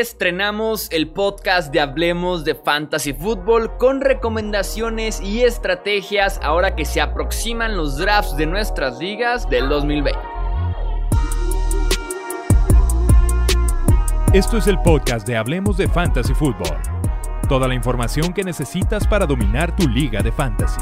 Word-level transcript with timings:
estrenamos 0.00 0.90
el 0.90 1.08
podcast 1.08 1.70
de 1.70 1.78
Hablemos 1.78 2.46
de 2.46 2.54
Fantasy 2.54 3.12
Football 3.12 3.76
con 3.76 4.00
recomendaciones 4.00 5.20
y 5.20 5.42
estrategias 5.42 6.40
ahora 6.42 6.74
que 6.74 6.86
se 6.86 7.02
aproximan 7.02 7.76
los 7.76 7.98
drafts 7.98 8.36
de 8.38 8.46
nuestras 8.46 8.98
ligas 8.98 9.48
del 9.50 9.68
2020. 9.68 10.18
Esto 14.32 14.56
es 14.56 14.66
el 14.66 14.78
podcast 14.80 15.26
de 15.26 15.36
Hablemos 15.36 15.76
de 15.76 15.86
Fantasy 15.88 16.32
Football. 16.32 16.78
Toda 17.46 17.68
la 17.68 17.74
información 17.74 18.32
que 18.32 18.44
necesitas 18.44 19.06
para 19.06 19.26
dominar 19.26 19.76
tu 19.76 19.86
liga 19.86 20.22
de 20.22 20.32
fantasy. 20.32 20.80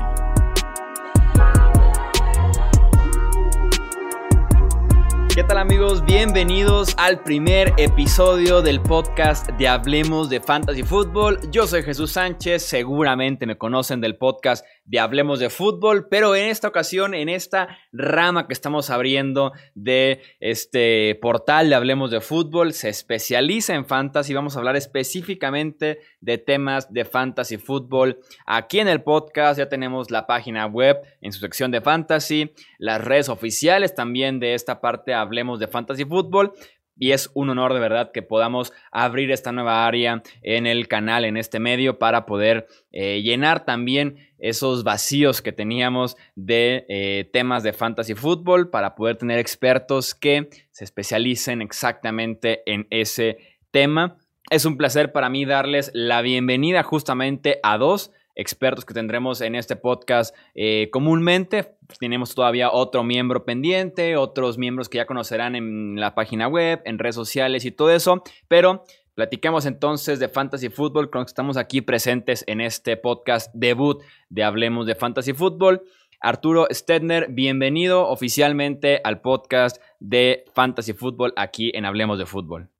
¿Qué 5.41 5.47
tal 5.47 5.57
amigos? 5.57 6.05
Bienvenidos 6.05 6.95
al 6.99 7.23
primer 7.23 7.73
episodio 7.79 8.61
del 8.61 8.79
podcast 8.79 9.49
de 9.53 9.69
Hablemos 9.69 10.29
de 10.29 10.39
Fantasy 10.39 10.83
Football. 10.83 11.51
Yo 11.51 11.67
soy 11.67 11.83
Jesús 11.83 12.13
Sánchez, 12.13 12.63
seguramente 12.63 13.47
me 13.47 13.57
conocen 13.57 14.03
del 14.03 14.19
podcast 14.19 14.67
de 14.91 14.99
Hablemos 14.99 15.39
de 15.39 15.51
Fútbol, 15.51 16.09
pero 16.09 16.35
en 16.35 16.47
esta 16.49 16.67
ocasión, 16.67 17.15
en 17.15 17.29
esta 17.29 17.79
rama 17.93 18.49
que 18.49 18.53
estamos 18.53 18.91
abriendo 18.91 19.53
de 19.77 20.21
este 20.41 21.17
portal 21.23 21.69
de 21.69 21.77
Hablemos 21.77 22.11
de 22.11 22.21
Fútbol, 22.21 22.73
se 22.73 22.89
especializa 22.89 23.77
en 23.77 23.87
fantasy. 23.87 24.35
Vamos 24.35 24.57
a 24.57 24.59
hablar 24.59 24.75
específicamente 24.75 26.01
de 26.21 26.39
temas 26.39 26.93
de 26.93 27.05
fantasy 27.05 27.57
fútbol. 27.57 28.19
Aquí 28.47 28.81
en 28.81 28.89
el 28.89 29.05
podcast 29.05 29.59
ya 29.59 29.69
tenemos 29.69 30.11
la 30.11 30.27
página 30.27 30.67
web 30.67 30.99
en 31.21 31.33
su 31.33 31.39
sección 31.39 31.71
de 31.71 31.81
fantasy, 31.81 32.53
las 32.79 33.01
redes 33.01 33.29
oficiales 33.29 33.95
también 33.95 34.41
de 34.41 34.55
esta 34.55 34.81
parte 34.81 35.15
Hablemos 35.15 35.61
de 35.61 35.69
Fantasy 35.69 36.05
Fútbol 36.05 36.53
y 37.01 37.13
es 37.13 37.31
un 37.35 37.49
honor 37.49 37.75
de 37.75 37.81
verdad 37.81 38.13
que 38.13 38.23
podamos 38.23 38.73
abrir 38.93 39.33
esta 39.33 39.51
nueva 39.51 39.87
área 39.87 40.23
en 40.43 40.67
el 40.67 40.87
canal, 40.87 41.25
en 41.25 41.37
este 41.37 41.59
medio, 41.59 41.99
para 41.99 42.27
poder 42.27 42.69
eh, 42.93 43.23
llenar 43.23 43.65
también 43.65 44.19
esos 44.39 44.85
vacíos 44.85 45.41
que 45.43 45.51
teníamos 45.51 46.17
de 46.37 46.85
eh, 46.89 47.29
temas 47.33 47.63
de 47.63 47.73
fantasy 47.73 48.15
fútbol, 48.15 48.71
para 48.71 48.95
poder 48.95 49.17
tener 49.17 49.39
expertos 49.39 50.15
que 50.15 50.51
se 50.71 50.85
especialicen 50.85 51.63
exactamente 51.63 52.63
en 52.67 52.87
ese 52.91 53.39
tema. 53.71 54.19
Es 54.51 54.67
un 54.67 54.77
placer 54.77 55.11
para 55.11 55.31
mí 55.31 55.47
darles 55.47 55.91
la 55.95 56.21
bienvenida 56.21 56.83
justamente 56.83 57.61
a 57.63 57.79
dos 57.79 58.13
expertos 58.41 58.85
que 58.85 58.95
tendremos 58.95 59.41
en 59.41 59.55
este 59.55 59.77
podcast 59.77 60.35
eh, 60.55 60.89
comúnmente. 60.91 61.77
Tenemos 61.99 62.35
todavía 62.35 62.71
otro 62.71 63.05
miembro 63.05 63.45
pendiente, 63.45 64.17
otros 64.17 64.59
miembros 64.59 64.89
que 64.89 64.99
ya 64.99 65.07
conocerán 65.07 65.57
en 65.57 66.01
la 66.01 66.15
página 66.15 66.49
web, 66.49 66.81
en 66.85 66.99
redes 66.99 67.15
sociales 67.15 67.65
y 67.65 67.71
todo 67.71 67.91
eso, 67.91 68.23
pero 68.49 68.85
Platicamos 69.21 69.67
entonces 69.67 70.19
de 70.19 70.31
Fantasy 70.31 70.71
Football, 70.71 71.11
con 71.11 71.25
que 71.25 71.29
estamos 71.29 71.59
aquí 71.59 71.83
presentes 71.83 72.43
en 72.47 72.63
este 72.63 72.97
podcast 72.97 73.53
debut 73.53 74.03
de 74.31 74.45
Hablemos 74.45 74.87
de 74.87 74.95
Fantasy 74.95 75.35
Football. 75.35 75.83
Arturo 76.21 76.67
Stedner, 76.71 77.27
bienvenido 77.29 78.09
oficialmente 78.09 79.03
al 79.05 79.21
podcast 79.21 79.77
de 79.99 80.47
Fantasy 80.55 80.95
Football 80.95 81.35
aquí 81.37 81.71
en 81.75 81.85
Hablemos 81.85 82.19
de 82.19 82.25
Fútbol. 82.25 82.71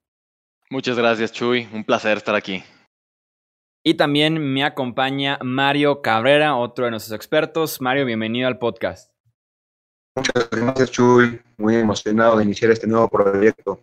Muchas 0.71 0.97
gracias, 0.97 1.31
Chuy. 1.31 1.69
Un 1.75 1.85
placer 1.85 2.17
estar 2.17 2.35
aquí. 2.35 2.63
Y 3.83 3.95
también 3.95 4.53
me 4.53 4.63
acompaña 4.63 5.39
Mario 5.43 6.03
Cabrera, 6.03 6.55
otro 6.55 6.85
de 6.85 6.91
nuestros 6.91 7.17
expertos. 7.17 7.81
Mario, 7.81 8.05
bienvenido 8.05 8.47
al 8.47 8.59
podcast. 8.59 9.11
Muchas 10.15 10.51
gracias, 10.51 10.91
Chuy. 10.91 11.41
Muy 11.57 11.77
emocionado 11.77 12.37
de 12.37 12.45
iniciar 12.45 12.71
este 12.71 12.87
nuevo 12.87 13.09
proyecto. 13.09 13.81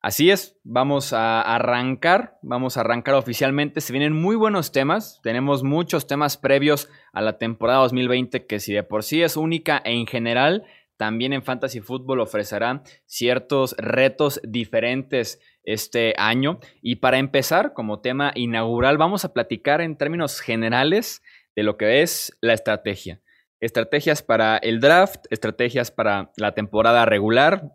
Así 0.00 0.30
es, 0.30 0.58
vamos 0.64 1.12
a 1.12 1.42
arrancar, 1.42 2.38
vamos 2.42 2.76
a 2.76 2.80
arrancar 2.80 3.14
oficialmente. 3.14 3.82
Se 3.82 3.92
vienen 3.92 4.14
muy 4.14 4.36
buenos 4.36 4.72
temas, 4.72 5.20
tenemos 5.22 5.62
muchos 5.62 6.06
temas 6.06 6.38
previos 6.38 6.88
a 7.12 7.20
la 7.20 7.36
temporada 7.36 7.80
2020 7.80 8.46
que 8.46 8.58
si 8.58 8.72
de 8.72 8.82
por 8.82 9.04
sí 9.04 9.22
es 9.22 9.36
única 9.36 9.82
e 9.84 9.92
en 9.92 10.06
general, 10.06 10.64
también 10.96 11.32
en 11.32 11.42
Fantasy 11.42 11.80
Football 11.80 12.20
ofrecerá 12.20 12.82
ciertos 13.04 13.76
retos 13.78 14.40
diferentes 14.42 15.40
este 15.64 16.14
año. 16.16 16.60
Y 16.80 16.96
para 16.96 17.18
empezar, 17.18 17.72
como 17.72 18.00
tema 18.00 18.32
inaugural, 18.34 18.98
vamos 18.98 19.24
a 19.24 19.32
platicar 19.32 19.80
en 19.80 19.96
términos 19.96 20.40
generales 20.40 21.22
de 21.56 21.62
lo 21.62 21.76
que 21.76 22.02
es 22.02 22.36
la 22.40 22.52
estrategia. 22.52 23.20
Estrategias 23.60 24.22
para 24.22 24.56
el 24.56 24.80
draft, 24.80 25.26
estrategias 25.30 25.90
para 25.90 26.32
la 26.36 26.52
temporada 26.52 27.04
regular, 27.04 27.70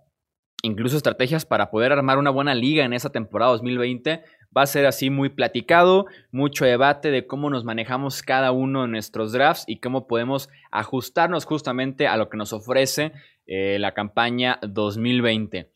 incluso 0.62 0.98
estrategias 0.98 1.46
para 1.46 1.70
poder 1.72 1.92
armar 1.94 2.18
una 2.18 2.30
buena 2.30 2.56
liga 2.56 2.84
en 2.84 2.94
esa 2.94 3.12
temporada 3.12 3.52
2020. 3.52 4.24
Va 4.56 4.64
a 4.64 4.68
ser 4.68 4.86
así 4.86 5.10
muy 5.10 5.30
platicado, 5.30 6.08
mucho 6.32 6.66
debate 6.66 7.12
de 7.12 7.28
cómo 7.28 7.50
nos 7.50 7.64
manejamos 7.64 8.22
cada 8.22 8.52
uno 8.52 8.86
en 8.86 8.92
nuestros 8.92 9.32
drafts 9.32 9.66
y 9.68 9.80
cómo 9.80 10.08
podemos 10.08 10.50
ajustarnos 10.72 11.46
justamente 11.46 12.08
a 12.08 12.18
lo 12.18 12.30
que 12.30 12.38
nos 12.38 12.54
ofrece 12.54 13.14
eh, 13.46 13.78
la 13.80 13.94
campaña 13.94 14.60
2020. 14.64 15.72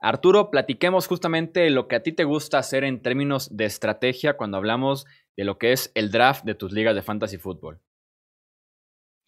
Arturo, 0.00 0.50
platiquemos 0.50 1.06
justamente 1.06 1.70
lo 1.70 1.88
que 1.88 1.96
a 1.96 2.02
ti 2.02 2.12
te 2.12 2.24
gusta 2.24 2.58
hacer 2.58 2.84
en 2.84 3.00
términos 3.00 3.56
de 3.56 3.64
estrategia 3.64 4.36
cuando 4.36 4.56
hablamos 4.56 5.06
de 5.36 5.44
lo 5.44 5.58
que 5.58 5.72
es 5.72 5.90
el 5.94 6.10
draft 6.10 6.44
de 6.44 6.54
tus 6.54 6.72
ligas 6.72 6.94
de 6.94 7.02
fantasy 7.02 7.38
fútbol. 7.38 7.80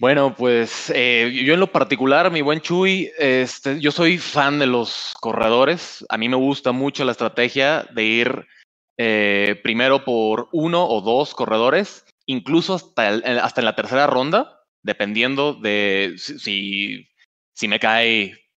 Bueno, 0.01 0.37
pues 0.37 0.93
eh, 0.95 1.43
yo 1.45 1.55
en 1.55 1.61
lo 1.61 1.73
particular, 1.73 2.31
mi 2.31 2.41
buen 2.41 2.61
Chuy, 2.61 3.11
este, 3.19 3.81
yo 3.81 3.91
soy 3.91 4.19
fan 4.19 4.61
de 4.61 4.67
los 4.67 5.15
corredores. 5.21 6.07
A 6.09 6.17
mí 6.17 6.29
me 6.29 6.37
gusta 6.37 6.71
mucho 6.71 7.05
la 7.05 7.13
estrategia 7.13 7.85
de 7.93 8.05
ir 8.05 8.47
eh, 8.97 9.59
primero 9.63 10.05
por 10.05 10.49
uno 10.53 10.87
o 10.87 11.01
dos 11.01 11.35
corredores, 11.35 12.05
incluso 12.27 12.75
hasta, 12.75 13.09
hasta 13.43 13.61
en 13.61 13.65
la 13.65 13.75
tercera 13.75 14.07
ronda, 14.07 14.61
dependiendo 14.85 15.55
de 15.55 16.15
si, 16.17 17.09
si 17.55 17.67
me 17.67 17.81
cae 17.81 18.48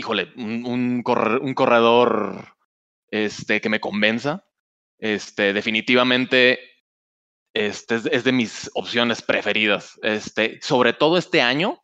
híjole, 0.00 0.32
un, 0.36 1.02
corredor 1.02 2.56
este, 3.10 3.60
que 3.60 3.68
me 3.68 3.80
convenza. 3.80 4.46
Este, 4.98 5.52
definitivamente 5.52 6.58
este, 7.54 7.96
es, 7.96 8.24
de 8.24 8.32
mis 8.32 8.70
opciones 8.72 9.20
preferidas. 9.20 10.00
Sobre 10.62 10.94
todo 10.94 11.18
este 11.18 11.42
año, 11.42 11.82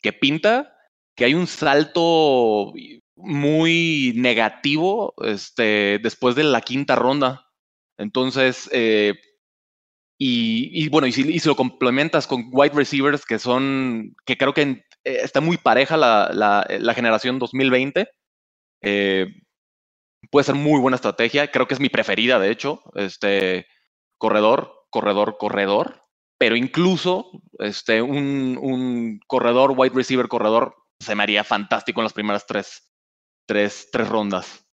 que 0.00 0.12
pinta 0.12 0.76
que 1.14 1.24
hay 1.24 1.34
un 1.34 1.46
salto 1.46 2.72
muy 3.14 4.12
negativo 4.16 5.14
después 5.56 6.34
de 6.34 6.42
la 6.42 6.62
quinta 6.62 6.96
ronda. 6.96 7.46
Entonces, 7.96 8.68
eh, 8.72 9.14
y, 10.18 10.88
bueno, 10.88 11.06
y 11.06 11.12
si, 11.12 11.22
y 11.30 11.38
si, 11.38 11.48
lo 11.48 11.54
complementas 11.54 12.26
con 12.26 12.48
wide 12.50 12.74
receivers 12.74 13.24
que 13.24 13.38
son, 13.38 14.16
que 14.24 14.36
creo 14.36 14.52
que 14.52 14.84
eh, 15.04 15.20
está 15.22 15.40
muy 15.40 15.56
pareja 15.56 15.96
la, 15.96 16.30
la, 16.32 16.66
eh, 16.68 16.94
generación 16.94 17.38
2020. 17.38 18.08
Eh, 18.82 19.26
puede 20.30 20.44
ser 20.44 20.54
muy 20.54 20.80
buena 20.80 20.96
estrategia. 20.96 21.50
Creo 21.50 21.66
que 21.66 21.74
es 21.74 21.80
mi 21.80 21.88
preferida, 21.88 22.38
de 22.38 22.50
hecho. 22.50 22.82
Este 22.94 23.66
corredor, 24.18 24.86
corredor, 24.90 25.36
corredor. 25.38 26.02
Pero 26.38 26.56
incluso 26.56 27.30
este, 27.58 28.02
un, 28.02 28.58
un 28.60 29.20
corredor, 29.26 29.74
wide 29.76 29.94
receiver, 29.94 30.28
corredor, 30.28 30.74
se 30.98 31.14
me 31.14 31.22
haría 31.22 31.44
fantástico 31.44 32.00
en 32.00 32.04
las 32.04 32.12
primeras 32.12 32.46
tres, 32.46 32.92
tres, 33.46 33.88
tres 33.92 34.08
rondas. 34.08 34.66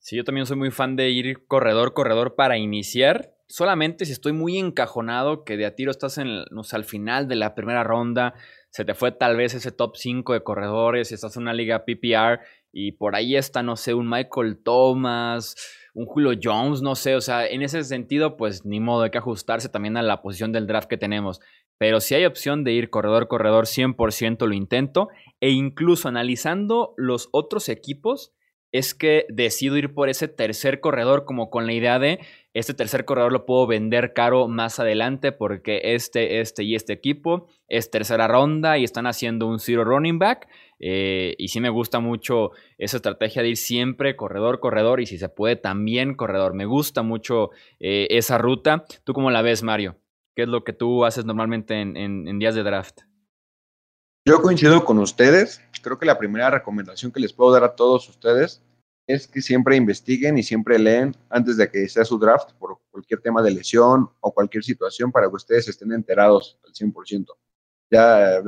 Sí, 0.00 0.16
yo 0.16 0.24
también 0.24 0.46
soy 0.46 0.56
muy 0.56 0.70
fan 0.70 0.96
de 0.96 1.10
ir 1.10 1.46
corredor, 1.46 1.92
corredor 1.92 2.34
para 2.34 2.56
iniciar. 2.56 3.34
Solamente 3.48 4.06
si 4.06 4.12
estoy 4.12 4.32
muy 4.32 4.58
encajonado, 4.58 5.44
que 5.44 5.56
de 5.56 5.66
a 5.66 5.74
tiro 5.74 5.90
estás 5.90 6.18
en, 6.18 6.28
al 6.28 6.84
final 6.84 7.28
de 7.28 7.36
la 7.36 7.54
primera 7.54 7.84
ronda, 7.84 8.34
se 8.70 8.84
te 8.84 8.94
fue 8.94 9.12
tal 9.12 9.36
vez 9.36 9.54
ese 9.54 9.72
top 9.72 9.96
5 9.96 10.32
de 10.32 10.42
corredores, 10.42 11.12
estás 11.12 11.36
en 11.36 11.42
una 11.42 11.52
liga 11.52 11.84
PPR 11.84 12.40
y 12.72 12.92
por 12.92 13.16
ahí 13.16 13.36
está, 13.36 13.62
no 13.62 13.76
sé, 13.76 13.94
un 13.94 14.08
Michael 14.08 14.58
Thomas, 14.62 15.56
un 15.94 16.06
Julio 16.06 16.38
Jones, 16.40 16.82
no 16.82 16.94
sé, 16.94 17.16
o 17.16 17.20
sea, 17.20 17.46
en 17.46 17.62
ese 17.62 17.82
sentido, 17.84 18.36
pues 18.36 18.64
ni 18.64 18.80
modo, 18.80 19.02
hay 19.02 19.10
que 19.10 19.18
ajustarse 19.18 19.68
también 19.68 19.96
a 19.96 20.02
la 20.02 20.22
posición 20.22 20.52
del 20.52 20.66
draft 20.66 20.88
que 20.88 20.96
tenemos. 20.96 21.40
Pero 21.78 22.00
si 22.00 22.14
hay 22.14 22.26
opción 22.26 22.62
de 22.62 22.72
ir 22.72 22.90
corredor, 22.90 23.26
corredor, 23.26 23.64
100% 23.64 24.46
lo 24.46 24.54
intento. 24.54 25.08
E 25.40 25.48
incluso 25.48 26.08
analizando 26.08 26.92
los 26.98 27.30
otros 27.32 27.70
equipos, 27.70 28.34
es 28.70 28.94
que 28.94 29.26
decido 29.30 29.76
ir 29.78 29.94
por 29.94 30.08
ese 30.08 30.28
tercer 30.28 30.80
corredor 30.80 31.24
como 31.24 31.50
con 31.50 31.66
la 31.66 31.72
idea 31.72 31.98
de 31.98 32.20
este 32.52 32.74
tercer 32.74 33.04
corredor 33.04 33.32
lo 33.32 33.46
puedo 33.46 33.66
vender 33.66 34.12
caro 34.12 34.48
más 34.48 34.80
adelante 34.80 35.30
porque 35.30 35.80
este, 35.94 36.40
este 36.40 36.64
y 36.64 36.74
este 36.74 36.92
equipo 36.92 37.48
es 37.68 37.90
tercera 37.90 38.26
ronda 38.26 38.76
y 38.76 38.84
están 38.84 39.06
haciendo 39.06 39.46
un 39.46 39.60
zero 39.60 39.84
running 39.84 40.18
back. 40.18 40.48
Eh, 40.80 41.36
y 41.38 41.48
sí 41.48 41.60
me 41.60 41.68
gusta 41.68 42.00
mucho 42.00 42.50
esa 42.78 42.96
estrategia 42.96 43.42
de 43.42 43.50
ir 43.50 43.56
siempre 43.56 44.16
corredor, 44.16 44.58
corredor 44.58 45.00
y 45.00 45.06
si 45.06 45.18
se 45.18 45.28
puede 45.28 45.56
también 45.56 46.14
corredor. 46.14 46.54
Me 46.54 46.64
gusta 46.64 47.02
mucho 47.02 47.50
eh, 47.78 48.08
esa 48.10 48.38
ruta. 48.38 48.84
¿Tú 49.04 49.12
cómo 49.12 49.30
la 49.30 49.42
ves, 49.42 49.62
Mario? 49.62 49.98
¿Qué 50.34 50.42
es 50.42 50.48
lo 50.48 50.64
que 50.64 50.72
tú 50.72 51.04
haces 51.04 51.24
normalmente 51.24 51.80
en 51.80 52.38
días 52.38 52.54
de 52.54 52.62
draft? 52.62 53.02
Yo 54.26 54.42
coincido 54.42 54.84
con 54.84 54.98
ustedes. 54.98 55.62
Creo 55.82 55.98
que 55.98 56.06
la 56.06 56.18
primera 56.18 56.50
recomendación 56.50 57.10
que 57.12 57.20
les 57.20 57.32
puedo 57.32 57.52
dar 57.52 57.64
a 57.64 57.74
todos 57.74 58.08
ustedes 58.08 58.62
es 59.12 59.26
que 59.26 59.42
siempre 59.42 59.76
investiguen 59.76 60.38
y 60.38 60.42
siempre 60.42 60.78
leen 60.78 61.16
antes 61.28 61.56
de 61.56 61.68
que 61.70 61.88
sea 61.88 62.04
su 62.04 62.18
draft 62.18 62.52
por 62.58 62.78
cualquier 62.90 63.20
tema 63.20 63.42
de 63.42 63.50
lesión 63.50 64.08
o 64.20 64.32
cualquier 64.32 64.62
situación 64.62 65.10
para 65.10 65.28
que 65.28 65.36
ustedes 65.36 65.68
estén 65.68 65.92
enterados 65.92 66.58
al 66.64 66.72
100%. 66.72 67.26
Ya, 67.90 68.40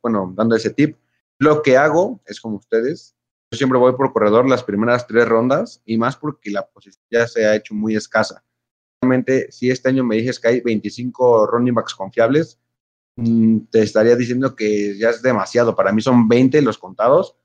bueno, 0.00 0.32
dando 0.34 0.56
ese 0.56 0.70
tip, 0.70 0.96
lo 1.38 1.62
que 1.62 1.76
hago 1.76 2.20
es 2.26 2.40
como 2.40 2.56
ustedes, 2.56 3.14
yo 3.50 3.58
siempre 3.58 3.78
voy 3.78 3.92
por 3.92 4.12
corredor 4.12 4.48
las 4.48 4.64
primeras 4.64 5.06
tres 5.06 5.28
rondas 5.28 5.82
y 5.84 5.98
más 5.98 6.16
porque 6.16 6.50
la 6.50 6.66
posición 6.66 7.04
ya 7.10 7.26
se 7.26 7.44
ha 7.44 7.54
hecho 7.54 7.74
muy 7.74 7.94
escasa. 7.94 8.42
Realmente, 9.02 9.52
si 9.52 9.70
este 9.70 9.90
año 9.90 10.02
me 10.02 10.16
dices 10.16 10.40
que 10.40 10.48
hay 10.48 10.60
25 10.62 11.46
running 11.46 11.74
backs 11.74 11.94
confiables, 11.94 12.58
mm, 13.16 13.58
te 13.70 13.82
estaría 13.82 14.16
diciendo 14.16 14.56
que 14.56 14.96
ya 14.96 15.10
es 15.10 15.20
demasiado. 15.20 15.76
Para 15.76 15.92
mí 15.92 16.00
son 16.00 16.26
20 16.26 16.62
los 16.62 16.78
contados 16.78 17.36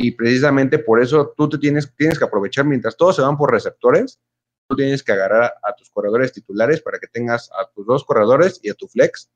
y 0.00 0.12
precisamente 0.12 0.78
por 0.78 1.02
eso 1.02 1.34
tú 1.36 1.48
te 1.48 1.58
tienes, 1.58 1.92
tienes 1.96 2.18
que 2.18 2.24
aprovechar 2.24 2.64
mientras 2.64 2.96
todos 2.96 3.16
se 3.16 3.22
van 3.22 3.36
por 3.36 3.50
receptores, 3.50 4.20
tú 4.68 4.76
tienes 4.76 5.02
que 5.02 5.10
agarrar 5.10 5.54
a 5.62 5.74
tus 5.74 5.90
corredores 5.90 6.32
titulares 6.32 6.80
para 6.80 7.00
que 7.00 7.08
tengas 7.08 7.50
a 7.50 7.68
tus 7.74 7.84
dos 7.84 8.04
corredores 8.04 8.60
y 8.62 8.70
a 8.70 8.74
tu 8.74 8.86
flex 8.86 9.28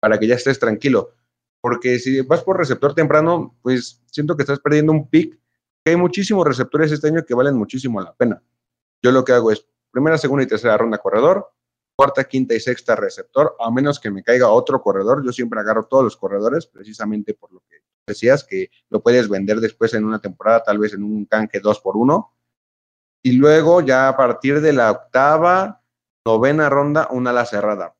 para 0.00 0.18
que 0.18 0.26
ya 0.26 0.34
estés 0.34 0.58
tranquilo. 0.58 1.12
Porque 1.60 1.98
si 1.98 2.22
vas 2.22 2.42
por 2.42 2.56
receptor 2.56 2.94
temprano, 2.94 3.58
pues 3.60 4.02
siento 4.10 4.36
que 4.36 4.42
estás 4.42 4.58
perdiendo 4.58 4.92
un 4.92 5.08
pick. 5.08 5.38
Hay 5.84 5.96
muchísimos 5.96 6.46
receptores 6.46 6.90
este 6.92 7.08
año 7.08 7.24
que 7.24 7.34
valen 7.34 7.54
muchísimo 7.54 8.00
la 8.00 8.14
pena. 8.14 8.42
Yo 9.02 9.12
lo 9.12 9.22
que 9.22 9.32
hago 9.32 9.52
es 9.52 9.66
primera, 9.90 10.16
segunda 10.16 10.44
y 10.44 10.46
tercera 10.46 10.78
ronda 10.78 10.96
corredor, 10.96 11.50
cuarta, 11.94 12.24
quinta 12.24 12.54
y 12.54 12.60
sexta 12.60 12.96
receptor, 12.96 13.54
a 13.60 13.70
menos 13.70 14.00
que 14.00 14.10
me 14.10 14.22
caiga 14.22 14.48
otro 14.48 14.80
corredor. 14.80 15.22
Yo 15.24 15.32
siempre 15.32 15.60
agarro 15.60 15.84
todos 15.84 16.04
los 16.04 16.16
corredores, 16.16 16.66
precisamente 16.66 17.34
por 17.34 17.52
lo 17.52 17.60
que 17.68 17.85
decías, 18.06 18.44
que 18.44 18.70
lo 18.88 19.02
puedes 19.02 19.28
vender 19.28 19.60
después 19.60 19.94
en 19.94 20.04
una 20.04 20.20
temporada, 20.20 20.62
tal 20.62 20.78
vez 20.78 20.94
en 20.94 21.02
un 21.02 21.24
canje 21.26 21.60
2 21.60 21.80
por 21.80 21.96
1 21.96 22.32
Y 23.22 23.32
luego 23.32 23.80
ya 23.80 24.08
a 24.08 24.16
partir 24.16 24.60
de 24.60 24.72
la 24.72 24.90
octava, 24.92 25.82
novena 26.24 26.68
ronda, 26.68 27.08
una 27.10 27.30
ala 27.30 27.44
cerrada. 27.44 27.96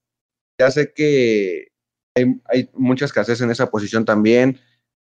Ya 0.60 0.70
sé 0.70 0.92
que 0.94 1.72
hay, 2.14 2.40
hay 2.46 2.70
mucha 2.74 3.04
escasez 3.04 3.40
en 3.40 3.50
esa 3.50 3.70
posición 3.70 4.04
también, 4.04 4.58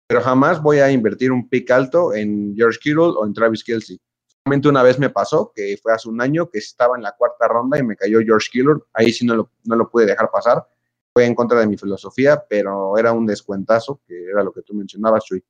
pero 0.07 0.21
jamás 0.21 0.61
voy 0.61 0.79
a 0.79 0.91
invertir 0.91 1.31
un 1.31 1.47
pick 1.47 1.69
alto 1.71 2.13
en 2.13 2.55
George 2.55 2.79
Kittle 2.81 3.13
o 3.17 3.25
en 3.25 3.33
Travis 3.33 3.63
Kelsey. 3.63 3.99
Una 4.45 4.83
vez 4.83 4.99
me 4.99 5.09
pasó, 5.09 5.51
que 5.55 5.77
fue 5.81 5.91
hace 5.91 6.07
un 6.07 6.21
año, 6.21 6.49
que 6.49 6.59
estaba 6.59 6.95
en 6.95 7.01
la 7.01 7.13
cuarta 7.13 7.47
ronda 7.47 7.79
y 7.79 7.83
me 7.83 7.95
cayó 7.95 8.19
George 8.19 8.49
Kittle. 8.51 8.83
Ahí 8.93 9.11
sí 9.11 9.25
no 9.25 9.35
lo, 9.35 9.51
no 9.63 9.75
lo 9.75 9.89
pude 9.89 10.05
dejar 10.05 10.29
pasar 10.29 10.67
fue 11.15 11.25
en 11.25 11.33
contra 11.33 11.61
de 11.61 11.67
mi 11.67 11.77
filosofía, 11.77 12.43
pero 12.49 12.97
era 12.97 13.13
un 13.13 13.25
descuentazo, 13.25 14.01
que 14.05 14.25
era 14.25 14.43
lo 14.43 14.51
que 14.51 14.61
tú 14.63 14.73
mencionabas, 14.73 15.23
Chuy. 15.23 15.41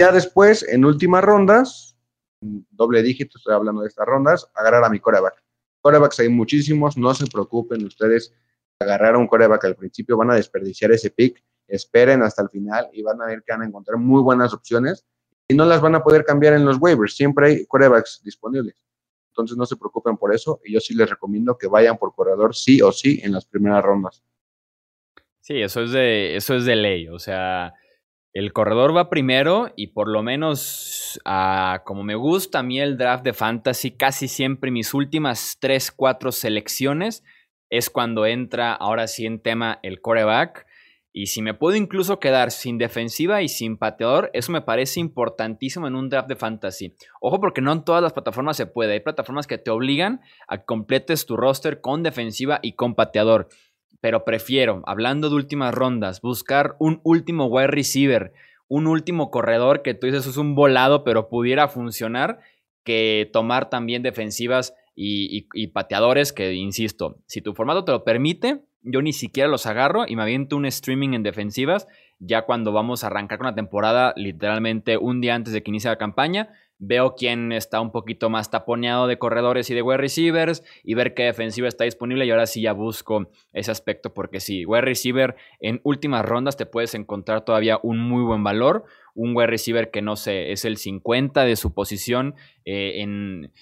Ya 0.00 0.10
después, 0.10 0.64
en 0.68 0.84
últimas 0.84 1.22
rondas, 1.22 1.96
doble 2.40 3.04
dígito, 3.04 3.38
estoy 3.38 3.54
hablando 3.54 3.82
de 3.82 3.88
estas 3.88 4.04
rondas, 4.04 4.50
agarrar 4.52 4.82
a 4.82 4.90
mi 4.90 4.98
coreback. 4.98 5.40
Corebacks 5.80 6.18
hay 6.18 6.28
muchísimos, 6.28 6.96
no 6.96 7.14
se 7.14 7.26
preocupen 7.28 7.84
ustedes, 7.84 8.34
agarrar 8.80 9.16
un 9.16 9.28
coreback 9.28 9.64
al 9.66 9.76
principio, 9.76 10.16
van 10.16 10.32
a 10.32 10.34
desperdiciar 10.34 10.90
ese 10.90 11.10
pick, 11.10 11.40
esperen 11.68 12.24
hasta 12.24 12.42
el 12.42 12.48
final 12.48 12.88
y 12.92 13.02
van 13.02 13.22
a 13.22 13.26
ver 13.26 13.44
que 13.44 13.52
van 13.52 13.62
a 13.62 13.66
encontrar 13.66 13.98
muy 13.98 14.20
buenas 14.22 14.52
opciones 14.52 15.06
y 15.46 15.54
no 15.54 15.66
las 15.66 15.80
van 15.80 15.94
a 15.94 16.02
poder 16.02 16.24
cambiar 16.24 16.54
en 16.54 16.64
los 16.64 16.78
waivers, 16.80 17.14
siempre 17.14 17.46
hay 17.46 17.66
corebacks 17.66 18.22
disponibles. 18.24 18.84
Entonces 19.30 19.56
no 19.56 19.66
se 19.66 19.76
preocupen 19.76 20.16
por 20.16 20.34
eso 20.34 20.60
y 20.64 20.72
yo 20.72 20.80
sí 20.80 20.94
les 20.94 21.08
recomiendo 21.08 21.56
que 21.56 21.68
vayan 21.68 21.96
por 21.96 22.12
corredor 22.12 22.56
sí 22.56 22.82
o 22.82 22.90
sí 22.90 23.20
en 23.22 23.30
las 23.30 23.46
primeras 23.46 23.84
rondas. 23.84 24.24
Sí, 25.46 25.62
eso 25.62 25.84
es 25.84 25.92
de, 25.92 26.34
eso 26.34 26.56
es 26.56 26.64
de 26.64 26.74
ley. 26.74 27.06
O 27.06 27.20
sea, 27.20 27.72
el 28.32 28.52
corredor 28.52 28.96
va 28.96 29.08
primero 29.08 29.70
y 29.76 29.92
por 29.92 30.08
lo 30.08 30.20
menos, 30.24 31.20
ah, 31.24 31.82
como 31.84 32.02
me 32.02 32.16
gusta 32.16 32.58
a 32.58 32.62
mí 32.64 32.80
el 32.80 32.98
draft 32.98 33.22
de 33.22 33.32
fantasy, 33.32 33.92
casi 33.92 34.26
siempre 34.26 34.72
mis 34.72 34.92
últimas 34.92 35.56
3, 35.60 35.92
4 35.92 36.32
selecciones 36.32 37.22
es 37.70 37.90
cuando 37.90 38.26
entra 38.26 38.72
ahora 38.72 39.06
sí 39.06 39.24
en 39.24 39.40
tema 39.40 39.78
el 39.84 40.00
coreback. 40.00 40.66
Y 41.12 41.26
si 41.26 41.42
me 41.42 41.54
puedo 41.54 41.76
incluso 41.76 42.18
quedar 42.18 42.50
sin 42.50 42.76
defensiva 42.76 43.40
y 43.40 43.48
sin 43.48 43.78
pateador, 43.78 44.30
eso 44.32 44.50
me 44.50 44.62
parece 44.62 44.98
importantísimo 44.98 45.86
en 45.86 45.94
un 45.94 46.08
draft 46.08 46.28
de 46.28 46.34
fantasy. 46.34 46.96
Ojo 47.20 47.38
porque 47.38 47.60
no 47.60 47.72
en 47.72 47.84
todas 47.84 48.02
las 48.02 48.12
plataformas 48.12 48.56
se 48.56 48.66
puede. 48.66 48.94
Hay 48.94 49.00
plataformas 49.00 49.46
que 49.46 49.58
te 49.58 49.70
obligan 49.70 50.22
a 50.48 50.58
que 50.58 50.64
completes 50.64 51.24
tu 51.24 51.36
roster 51.36 51.80
con 51.80 52.02
defensiva 52.02 52.58
y 52.62 52.72
con 52.72 52.96
pateador 52.96 53.48
pero 54.00 54.24
prefiero, 54.24 54.82
hablando 54.86 55.28
de 55.28 55.36
últimas 55.36 55.74
rondas, 55.74 56.20
buscar 56.20 56.76
un 56.78 57.00
último 57.02 57.46
wide 57.46 57.68
receiver, 57.68 58.32
un 58.68 58.86
último 58.86 59.30
corredor 59.30 59.82
que 59.82 59.94
tú 59.94 60.06
dices 60.06 60.26
es 60.26 60.36
un 60.36 60.54
volado, 60.54 61.04
pero 61.04 61.28
pudiera 61.28 61.68
funcionar, 61.68 62.40
que 62.84 63.30
tomar 63.32 63.70
también 63.70 64.02
defensivas 64.02 64.74
y, 64.94 65.66
pateadores 65.68 66.32
que, 66.32 66.54
insisto, 66.54 67.18
si 67.26 67.42
tu 67.42 67.54
formato 67.54 67.84
te 67.84 67.92
lo 67.92 68.04
permite, 68.04 68.62
yo 68.82 69.02
ni 69.02 69.12
siquiera 69.12 69.48
los 69.48 69.66
agarro 69.66 70.04
y 70.06 70.16
me 70.16 70.22
aviento 70.22 70.56
un 70.56 70.66
streaming 70.66 71.12
en 71.14 71.22
defensivas 71.22 71.86
ya 72.18 72.42
cuando 72.42 72.72
vamos 72.72 73.04
a 73.04 73.08
arrancar 73.08 73.38
con 73.38 73.46
la 73.46 73.54
temporada, 73.54 74.14
literalmente 74.16 74.96
un 74.96 75.20
día 75.20 75.34
antes 75.34 75.52
de 75.52 75.62
que 75.62 75.70
inicie 75.70 75.90
la 75.90 75.98
campaña, 75.98 76.50
veo 76.78 77.14
quién 77.14 77.52
está 77.52 77.80
un 77.80 77.90
poquito 77.90 78.30
más 78.30 78.50
taponeado 78.50 79.06
de 79.06 79.18
corredores 79.18 79.70
y 79.70 79.74
de 79.74 79.82
wide 79.82 79.98
receivers 79.98 80.62
y 80.84 80.94
ver 80.94 81.14
qué 81.14 81.24
defensiva 81.24 81.68
está 81.68 81.84
disponible 81.84 82.26
y 82.26 82.30
ahora 82.30 82.46
sí 82.46 82.62
ya 82.62 82.72
busco 82.72 83.30
ese 83.52 83.70
aspecto 83.70 84.12
porque 84.12 84.40
sí, 84.40 84.66
wide 84.66 84.82
receiver 84.82 85.36
en 85.60 85.80
últimas 85.84 86.24
rondas 86.24 86.56
te 86.56 86.66
puedes 86.66 86.94
encontrar 86.94 87.44
todavía 87.44 87.78
un 87.82 87.98
muy 87.98 88.22
buen 88.22 88.44
valor, 88.44 88.84
un 89.14 89.36
wide 89.36 89.46
receiver 89.46 89.90
que 89.90 90.02
no 90.02 90.16
sé, 90.16 90.52
es 90.52 90.64
el 90.64 90.76
50 90.76 91.44
de 91.44 91.56
su 91.56 91.72
posición 91.72 92.34
eh, 92.64 93.00
en 93.02 93.52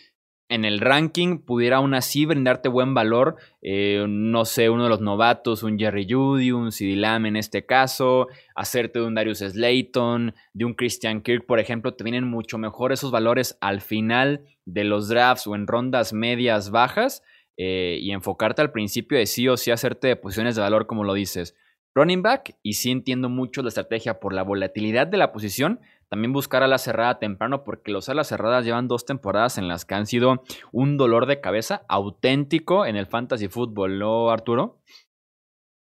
en 0.48 0.64
el 0.64 0.80
ranking 0.80 1.38
pudiera 1.38 1.76
aún 1.78 1.94
así 1.94 2.26
brindarte 2.26 2.68
buen 2.68 2.94
valor, 2.94 3.36
eh, 3.62 4.04
no 4.08 4.44
sé, 4.44 4.68
uno 4.68 4.84
de 4.84 4.90
los 4.90 5.00
novatos, 5.00 5.62
un 5.62 5.78
Jerry 5.78 6.06
Judy, 6.08 6.52
un 6.52 6.70
CD 6.70 6.96
Lamb 6.96 7.26
en 7.26 7.36
este 7.36 7.64
caso, 7.64 8.28
hacerte 8.54 8.98
de 8.98 9.06
un 9.06 9.14
Darius 9.14 9.38
Slayton, 9.38 10.34
de 10.52 10.64
un 10.64 10.74
Christian 10.74 11.22
Kirk, 11.22 11.46
por 11.46 11.60
ejemplo, 11.60 11.94
te 11.94 12.04
vienen 12.04 12.28
mucho 12.28 12.58
mejor 12.58 12.92
esos 12.92 13.10
valores 13.10 13.56
al 13.60 13.80
final 13.80 14.42
de 14.66 14.84
los 14.84 15.08
drafts 15.08 15.46
o 15.46 15.54
en 15.54 15.66
rondas 15.66 16.12
medias 16.12 16.70
bajas 16.70 17.22
eh, 17.56 17.98
y 18.00 18.12
enfocarte 18.12 18.60
al 18.60 18.72
principio 18.72 19.16
de 19.16 19.26
sí 19.26 19.48
o 19.48 19.56
sí 19.56 19.70
hacerte 19.70 20.08
de 20.08 20.16
posiciones 20.16 20.56
de 20.56 20.62
valor 20.62 20.86
como 20.86 21.04
lo 21.04 21.14
dices. 21.14 21.54
Running 21.94 22.22
back, 22.22 22.56
y 22.62 22.74
sí 22.74 22.90
entiendo 22.90 23.28
mucho 23.28 23.62
la 23.62 23.68
estrategia 23.68 24.18
por 24.18 24.32
la 24.32 24.42
volatilidad 24.42 25.06
de 25.06 25.16
la 25.16 25.32
posición, 25.32 25.80
también 26.08 26.32
buscar 26.32 26.62
a 26.62 26.68
la 26.68 26.78
cerrada 26.78 27.18
temprano 27.18 27.64
porque 27.64 27.92
los 27.92 28.08
alas 28.08 28.28
cerradas 28.28 28.64
llevan 28.64 28.88
dos 28.88 29.04
temporadas 29.04 29.58
en 29.58 29.68
las 29.68 29.84
que 29.84 29.94
han 29.94 30.06
sido 30.06 30.42
un 30.72 30.96
dolor 30.96 31.26
de 31.26 31.40
cabeza 31.40 31.82
auténtico 31.88 32.84
en 32.86 32.96
el 32.96 33.06
fantasy 33.06 33.48
fútbol, 33.48 33.98
¿no, 33.98 34.30
Arturo? 34.30 34.80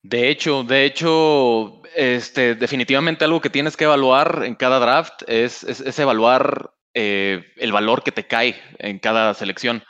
De 0.03 0.29
hecho, 0.29 0.63
de 0.63 0.85
hecho, 0.85 1.81
este, 1.95 2.53
definitivamente 2.53 3.25
algo 3.25 3.41
que 3.41 3.49
tienes 3.49 3.75
que 3.75 3.85
evaluar 3.85 4.43
en 4.45 4.53
cada 4.53 4.79
draft 4.79 5.23
es, 5.27 5.63
es, 5.63 5.97
evaluar 5.97 6.75
eh, 6.93 7.43
el 7.55 7.71
valor 7.71 8.03
que 8.03 8.11
te 8.11 8.27
cae 8.27 8.55
en 8.77 8.99
cada 8.99 9.33
selección. 9.33 9.83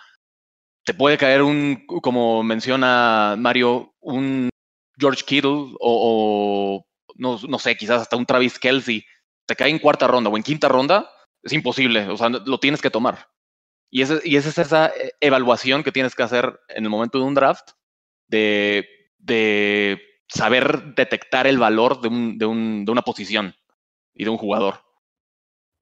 Te 0.86 0.94
puede 0.94 1.18
caer 1.18 1.42
un, 1.42 1.86
como 1.86 2.44
menciona 2.44 3.36
Mario, 3.38 3.94
un 4.00 4.50
George 4.98 5.24
Kittle 5.26 5.76
o, 5.80 5.80
o 5.80 6.86
no, 7.16 7.40
no, 7.48 7.60
sé, 7.60 7.76
quizás 7.76 8.02
hasta 8.02 8.16
un 8.16 8.26
Travis 8.26 8.60
Kelsey 8.60 9.06
te 9.46 9.56
cae 9.56 9.70
en 9.70 9.80
cuarta 9.80 10.08
ronda 10.08 10.30
o 10.30 10.38
en 10.38 10.44
quinta 10.44 10.68
ronda, 10.68 11.10
es 11.44 11.54
imposible, 11.54 12.08
o 12.10 12.18
sea, 12.18 12.30
lo 12.30 12.60
tienes 12.60 12.82
que 12.82 12.90
tomar. 12.90 13.28
Y, 13.92 14.02
y 14.02 14.36
esa 14.36 14.50
es 14.50 14.58
esa 14.58 14.88
eh, 14.88 15.12
evaluación 15.20 15.84
que 15.84 15.92
tienes 15.92 16.16
que 16.16 16.24
hacer 16.24 16.60
en 16.70 16.84
el 16.84 16.90
momento 16.90 17.20
de 17.20 17.26
un 17.26 17.36
draft, 17.36 17.70
de, 18.28 18.88
de 19.20 20.02
saber 20.28 20.96
detectar 20.96 21.48
el 21.48 21.58
valor 21.58 22.02
de, 22.02 22.08
un, 22.08 22.38
de, 22.38 22.46
un, 22.46 22.86
de 22.86 22.92
una 22.92 23.04
posición 23.04 23.56
y 24.14 24.24
de 24.24 24.30
un 24.30 24.38
jugador. 24.38 24.82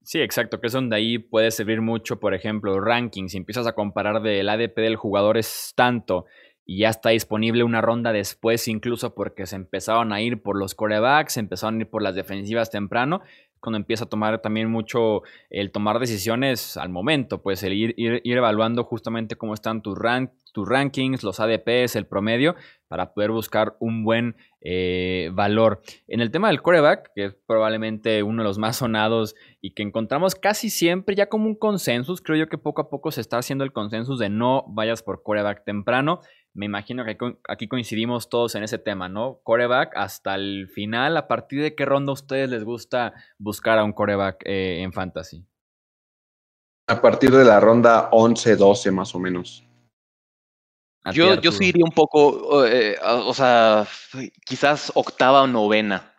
Sí, 0.03 0.19
exacto, 0.19 0.59
que 0.59 0.67
es 0.67 0.73
donde 0.73 0.97
ahí 0.97 1.17
puede 1.17 1.49
servir 1.49 1.79
mucho, 1.79 2.19
por 2.19 2.33
ejemplo, 2.33 2.79
rankings. 2.81 3.31
Si 3.31 3.37
empiezas 3.37 3.65
a 3.67 3.73
comparar 3.73 4.21
del 4.21 4.49
ADP 4.49 4.75
del 4.81 4.97
jugador 4.97 5.37
es 5.37 5.71
tanto 5.77 6.25
y 6.65 6.79
ya 6.79 6.89
está 6.89 7.09
disponible 7.09 7.63
una 7.63 7.81
ronda 7.81 8.13
después, 8.13 8.67
incluso 8.67 9.13
porque 9.13 9.45
se 9.45 9.55
empezaron 9.55 10.13
a 10.13 10.21
ir 10.21 10.41
por 10.41 10.57
los 10.57 10.75
corebacks, 10.75 11.33
se 11.33 11.39
empezaron 11.41 11.75
a 11.75 11.81
ir 11.81 11.89
por 11.89 12.01
las 12.01 12.15
defensivas 12.15 12.69
temprano, 12.69 13.21
cuando 13.63 13.77
empieza 13.77 14.03
a 14.03 14.09
tomar 14.09 14.41
también 14.41 14.69
mucho 14.69 15.21
el 15.49 15.71
tomar 15.71 15.99
decisiones 15.99 16.75
al 16.75 16.89
momento, 16.89 17.41
pues 17.41 17.63
el 17.63 17.73
ir, 17.73 17.93
ir, 17.97 18.21
evaluando 18.25 18.83
justamente 18.83 19.37
cómo 19.37 19.53
están 19.53 19.81
tus, 19.81 19.97
rank, 19.97 20.31
tus 20.53 20.69
rankings, 20.69 21.23
los 21.23 21.39
ADPs, 21.39 21.95
el 21.97 22.05
promedio, 22.05 22.55
para 22.87 23.13
poder 23.13 23.31
buscar 23.31 23.75
un 23.79 24.03
buen 24.05 24.37
eh, 24.61 25.31
valor. 25.33 25.81
En 26.07 26.21
el 26.21 26.31
tema 26.31 26.47
del 26.47 26.61
coreback, 26.61 27.11
que 27.15 27.25
es 27.25 27.35
probablemente 27.47 28.23
uno 28.23 28.43
de 28.43 28.47
los 28.47 28.59
más 28.59 28.77
sonados 28.77 29.35
y 29.61 29.73
que 29.73 29.83
encontramos 29.83 30.35
casi 30.35 30.69
siempre 30.69 31.15
ya 31.15 31.27
como 31.27 31.47
un 31.47 31.55
consensus, 31.55 32.21
creo 32.21 32.37
yo 32.37 32.49
que 32.49 32.57
poco 32.57 32.81
a 32.81 32.89
poco 32.89 33.11
se 33.11 33.19
está 33.19 33.37
haciendo 33.37 33.63
el 33.63 33.73
consensus 33.73 34.19
de 34.19 34.29
no 34.29 34.63
vayas 34.69 35.03
por 35.03 35.23
coreback 35.23 35.65
temprano. 35.65 36.21
Me 36.53 36.67
imagino 36.67 37.03
que 37.03 37.17
aquí 37.49 37.67
coincidimos 37.67 38.29
todos 38.29 38.53
en 38.53 38.63
ese 38.63 38.77
tema, 38.77 39.09
¿no? 39.09 39.39
Coreback 39.43 39.97
hasta 39.97 40.35
el 40.35 40.69
final, 40.69 41.17
¿a 41.17 41.27
partir 41.27 41.63
de 41.63 41.73
qué 41.73 41.85
ronda 41.85 42.11
a 42.11 42.13
ustedes 42.13 42.49
les 42.49 42.63
gusta 42.63 43.13
buscar 43.39 43.79
a 43.79 43.83
un 43.83 43.93
coreback 43.93 44.43
eh, 44.45 44.83
en 44.83 44.93
fantasy? 44.93 45.47
A 46.87 47.01
partir 47.01 47.31
de 47.31 47.43
la 47.43 47.59
ronda 47.59 48.11
11-12 48.11 48.91
más 48.91 49.15
o 49.15 49.19
menos. 49.19 49.65
Yo, 51.11 51.39
yo 51.41 51.51
sí 51.51 51.65
iría 51.65 51.83
un 51.83 51.91
poco, 51.91 52.65
eh, 52.65 52.97
o 53.03 53.33
sea, 53.33 53.85
quizás 54.45 54.91
octava 54.95 55.41
o 55.41 55.47
novena. 55.47 56.13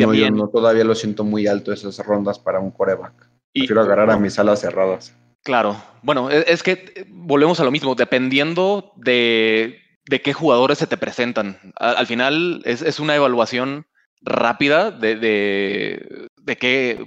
No, 0.00 0.14
yo 0.14 0.30
no, 0.30 0.48
todavía 0.48 0.84
lo 0.84 0.94
siento 0.94 1.22
muy 1.22 1.46
alto 1.46 1.72
esas 1.72 1.98
rondas 1.98 2.38
para 2.38 2.60
un 2.60 2.70
coreback. 2.70 3.28
Quiero 3.52 3.82
agarrar 3.82 4.10
a 4.10 4.18
mis 4.18 4.38
alas 4.38 4.60
cerradas. 4.60 5.14
Claro, 5.44 5.76
bueno, 6.02 6.30
e, 6.30 6.44
es, 6.46 6.62
que 6.62 7.06
volvemos 7.10 7.60
a 7.60 7.64
lo 7.64 7.70
mismo, 7.70 7.94
dependiendo 7.94 8.92
de, 8.96 9.78
de 10.08 10.22
qué 10.22 10.32
jugadores 10.32 10.78
se 10.78 10.86
te 10.86 10.96
presentan. 10.96 11.58
Al, 11.76 12.06
final 12.06 12.62
es, 12.64 12.80
es, 12.80 13.00
una 13.00 13.16
evaluación 13.16 13.86
rápida 14.22 14.90
de, 14.90 15.16
de, 15.16 16.28
de, 16.38 16.56
qué, 16.56 17.04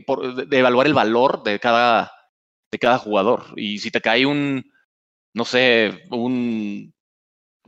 de 0.48 0.60
evaluar 0.60 0.86
el 0.86 0.94
valor 0.94 1.42
de 1.44 1.60
cada, 1.60 2.12
de 2.72 2.78
cada 2.78 3.00
jugador. 3.00 3.46
Y 3.56 3.80
si 3.80 3.90
te 3.90 4.02
cae 4.02 4.28
un, 4.28 4.70
no 5.36 5.44
sé, 5.44 6.08
un 6.12 6.94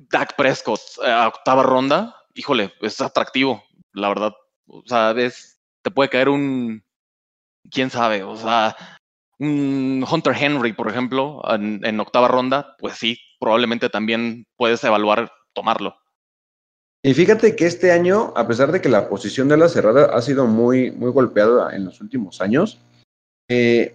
Dak 0.10 0.36
Prescott 0.36 0.80
a 1.06 1.28
octava 1.28 1.64
ronda, 1.64 2.16
híjole, 2.34 2.74
es 2.82 3.02
atractivo, 3.02 3.64
la 3.94 4.08
verdad. 4.08 4.34
O 4.68 4.84
sea, 4.86 5.12
es, 5.12 5.60
te 5.84 5.92
puede 5.92 6.10
caer 6.10 6.30
un, 6.30 6.82
quién 7.70 7.90
sabe, 7.90 8.24
o 8.24 8.38
sea, 8.38 8.76
un 9.40 10.06
Hunter 10.10 10.34
Henry, 10.40 10.72
por 10.72 10.90
ejemplo, 10.90 11.42
en, 11.54 12.00
octava 12.00 12.30
ronda, 12.30 12.76
pues 12.80 12.96
sí, 12.96 13.20
probablemente 13.38 13.90
también 13.90 14.48
puedes 14.56 14.82
evaluar 14.86 15.32
tomarlo. 15.54 15.98
Y 17.04 17.14
fíjate 17.14 17.56
que 17.58 17.66
este 17.66 17.92
año, 17.92 18.34
a 18.38 18.48
pesar 18.48 18.72
de 18.72 18.80
que 18.80 18.90
la 18.90 19.10
posición 19.10 19.50
de 19.50 19.58
la 19.58 19.68
cerrada 19.68 20.16
ha 20.16 20.22
sido 20.22 20.48
muy, 20.48 20.92
muy 20.92 21.12
golpeada 21.12 21.76
en 21.76 21.84
los 21.84 22.00
últimos 22.00 22.40
años, 22.40 22.80
eh, 23.50 23.94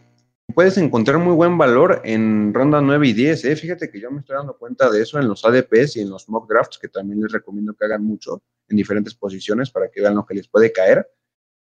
puedes 0.54 0.78
encontrar 0.78 1.18
muy 1.18 1.34
buen 1.34 1.58
valor 1.58 2.00
en 2.04 2.54
ronda 2.54 2.80
9 2.80 3.08
y 3.08 3.12
10. 3.12 3.44
¿eh? 3.44 3.56
Fíjate 3.56 3.90
que 3.90 4.00
yo 4.00 4.10
me 4.10 4.20
estoy 4.20 4.36
dando 4.36 4.56
cuenta 4.56 4.90
de 4.90 5.02
eso 5.02 5.18
en 5.18 5.28
los 5.28 5.44
ADPs 5.44 5.96
y 5.96 6.00
en 6.00 6.10
los 6.10 6.28
mock 6.28 6.48
drafts, 6.48 6.78
que 6.78 6.88
también 6.88 7.20
les 7.20 7.32
recomiendo 7.32 7.74
que 7.74 7.84
hagan 7.84 8.04
mucho 8.04 8.42
en 8.68 8.76
diferentes 8.76 9.14
posiciones 9.14 9.70
para 9.70 9.90
que 9.90 10.00
vean 10.00 10.14
lo 10.14 10.24
que 10.24 10.34
les 10.34 10.48
puede 10.48 10.72
caer. 10.72 11.10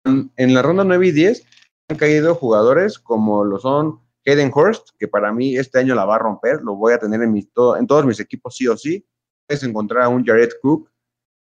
En 0.05 0.55
la 0.55 0.63
ronda 0.63 0.85
9 0.85 1.07
y 1.07 1.13
10 1.13 1.47
han 1.89 1.97
caído 1.97 2.35
jugadores 2.35 2.99
como 2.99 3.45
lo 3.45 3.59
son 3.59 4.01
Hayden 4.27 4.51
Hurst, 4.55 4.91
que 4.99 5.09
para 5.09 5.33
mí 5.33 5.57
este 5.57 5.79
año 5.79 5.95
la 5.95 6.05
va 6.05 6.17
a 6.17 6.19
romper, 6.19 6.63
lo 6.63 6.77
voy 6.77 6.95
a 6.95 6.99
tener 6.99 7.23
en, 7.23 7.33
mis, 7.33 7.49
en 7.79 7.87
todos 7.87 8.07
mis 8.07 8.21
equipos 8.21 8.57
sí 8.57 8.67
o 8.69 8.77
sí. 8.77 9.07
Puedes 9.47 9.63
encontrar 9.63 10.05
a 10.05 10.09
un 10.09 10.25
Jared 10.25 10.51
Cook, 10.63 10.91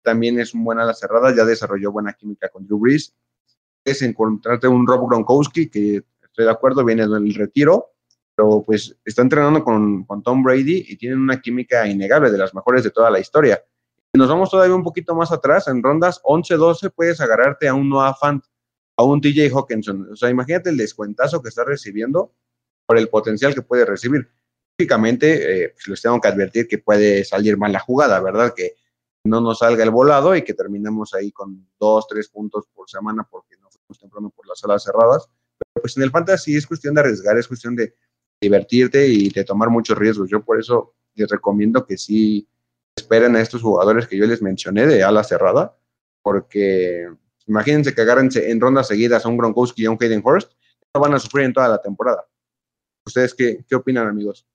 también 0.02 0.38
es 0.38 0.52
un 0.54 0.64
buen 0.64 0.78
ala 0.78 0.92
cerrada, 0.92 1.34
ya 1.34 1.44
desarrolló 1.44 1.92
buena 1.92 2.12
química 2.12 2.48
con 2.48 2.66
Drew 2.66 2.78
Brees. 2.78 3.14
Puedes 3.82 4.02
encontrarte 4.02 4.68
un 4.68 4.86
Rob 4.86 5.08
Gronkowski, 5.08 5.70
que 5.70 6.04
estoy 6.34 6.46
de 6.46 6.50
acuerdo, 6.50 6.84
viene 6.84 7.06
del 7.06 7.32
retiro, 7.32 7.92
pero 8.34 8.64
pues 8.66 8.96
está 9.04 9.22
entrenando 9.22 9.62
con, 9.62 10.02
con 10.04 10.20
Tom 10.20 10.42
Brady 10.42 10.84
y 10.88 10.96
tienen 10.96 11.20
una 11.20 11.40
química 11.40 11.86
innegable, 11.86 12.32
de 12.32 12.38
las 12.38 12.52
mejores 12.52 12.82
de 12.82 12.90
toda 12.90 13.08
la 13.08 13.20
historia. 13.20 13.62
Nos 14.12 14.28
vamos 14.28 14.50
todavía 14.50 14.74
un 14.74 14.82
poquito 14.82 15.14
más 15.14 15.30
atrás, 15.30 15.68
en 15.68 15.80
rondas 15.80 16.20
11-12 16.24 16.92
puedes 16.92 17.20
agarrarte 17.20 17.68
a 17.68 17.74
un 17.74 17.88
Noah 17.88 18.14
Fant, 18.14 18.44
a 18.96 19.04
un 19.04 19.20
TJ 19.20 19.52
Hawkinson. 19.54 20.10
O 20.10 20.16
sea, 20.16 20.28
imagínate 20.28 20.70
el 20.70 20.76
descuentazo 20.76 21.40
que 21.40 21.50
está 21.50 21.64
recibiendo 21.64 22.34
por 22.84 22.98
el 22.98 23.08
potencial 23.08 23.54
que 23.54 23.62
puede 23.62 23.84
recibir. 23.84 24.28
Lógicamente, 24.76 25.66
eh, 25.66 25.68
pues 25.68 25.86
les 25.86 26.02
tengo 26.02 26.20
que 26.20 26.26
advertir 26.26 26.66
que 26.66 26.78
puede 26.78 27.24
salir 27.24 27.56
mal 27.56 27.70
la 27.70 27.78
jugada, 27.78 28.20
¿verdad? 28.20 28.54
Que 28.56 28.74
no 29.24 29.40
nos 29.40 29.60
salga 29.60 29.84
el 29.84 29.90
volado 29.90 30.34
y 30.34 30.42
que 30.42 30.54
terminemos 30.54 31.14
ahí 31.14 31.30
con 31.30 31.68
dos, 31.78 32.08
tres 32.08 32.28
puntos 32.28 32.64
por 32.74 32.90
semana 32.90 33.24
porque 33.30 33.56
no 33.56 33.70
fuimos 33.70 34.00
temprano 34.00 34.30
por 34.30 34.48
las 34.48 34.58
salas 34.58 34.82
cerradas. 34.82 35.28
Pues 35.74 35.96
en 35.96 36.02
el 36.02 36.10
fantasy 36.10 36.56
es 36.56 36.66
cuestión 36.66 36.94
de 36.94 37.00
arriesgar, 37.00 37.36
es 37.36 37.48
cuestión 37.48 37.76
de 37.76 37.94
divertirte 38.40 39.06
y 39.06 39.28
de 39.30 39.44
tomar 39.44 39.70
muchos 39.70 39.98
riesgos. 39.98 40.30
Yo 40.30 40.44
por 40.44 40.58
eso 40.58 40.94
les 41.14 41.28
recomiendo 41.28 41.84
que 41.86 41.96
sí 41.98 42.48
esperen 42.96 43.36
a 43.36 43.40
estos 43.40 43.62
jugadores 43.62 44.06
que 44.06 44.16
yo 44.16 44.26
les 44.26 44.40
mencioné 44.40 44.86
de 44.86 45.02
ala 45.02 45.24
cerrada, 45.24 45.76
porque 46.22 47.08
Imagínense 47.46 47.94
que 47.94 48.00
agarren 48.00 48.30
en 48.34 48.60
rondas 48.60 48.88
seguidas 48.88 49.24
a 49.24 49.28
un 49.28 49.36
Gronkowski 49.36 49.82
y 49.82 49.86
a 49.86 49.90
un 49.90 49.98
Hayden 50.00 50.22
Hurst, 50.24 50.52
no 50.94 51.00
van 51.00 51.14
a 51.14 51.18
sufrir 51.18 51.44
en 51.44 51.52
toda 51.52 51.68
la 51.68 51.80
temporada. 51.80 52.26
¿Ustedes 53.06 53.34
qué, 53.34 53.64
qué 53.68 53.74
opinan, 53.74 54.08
amigos? 54.08 54.46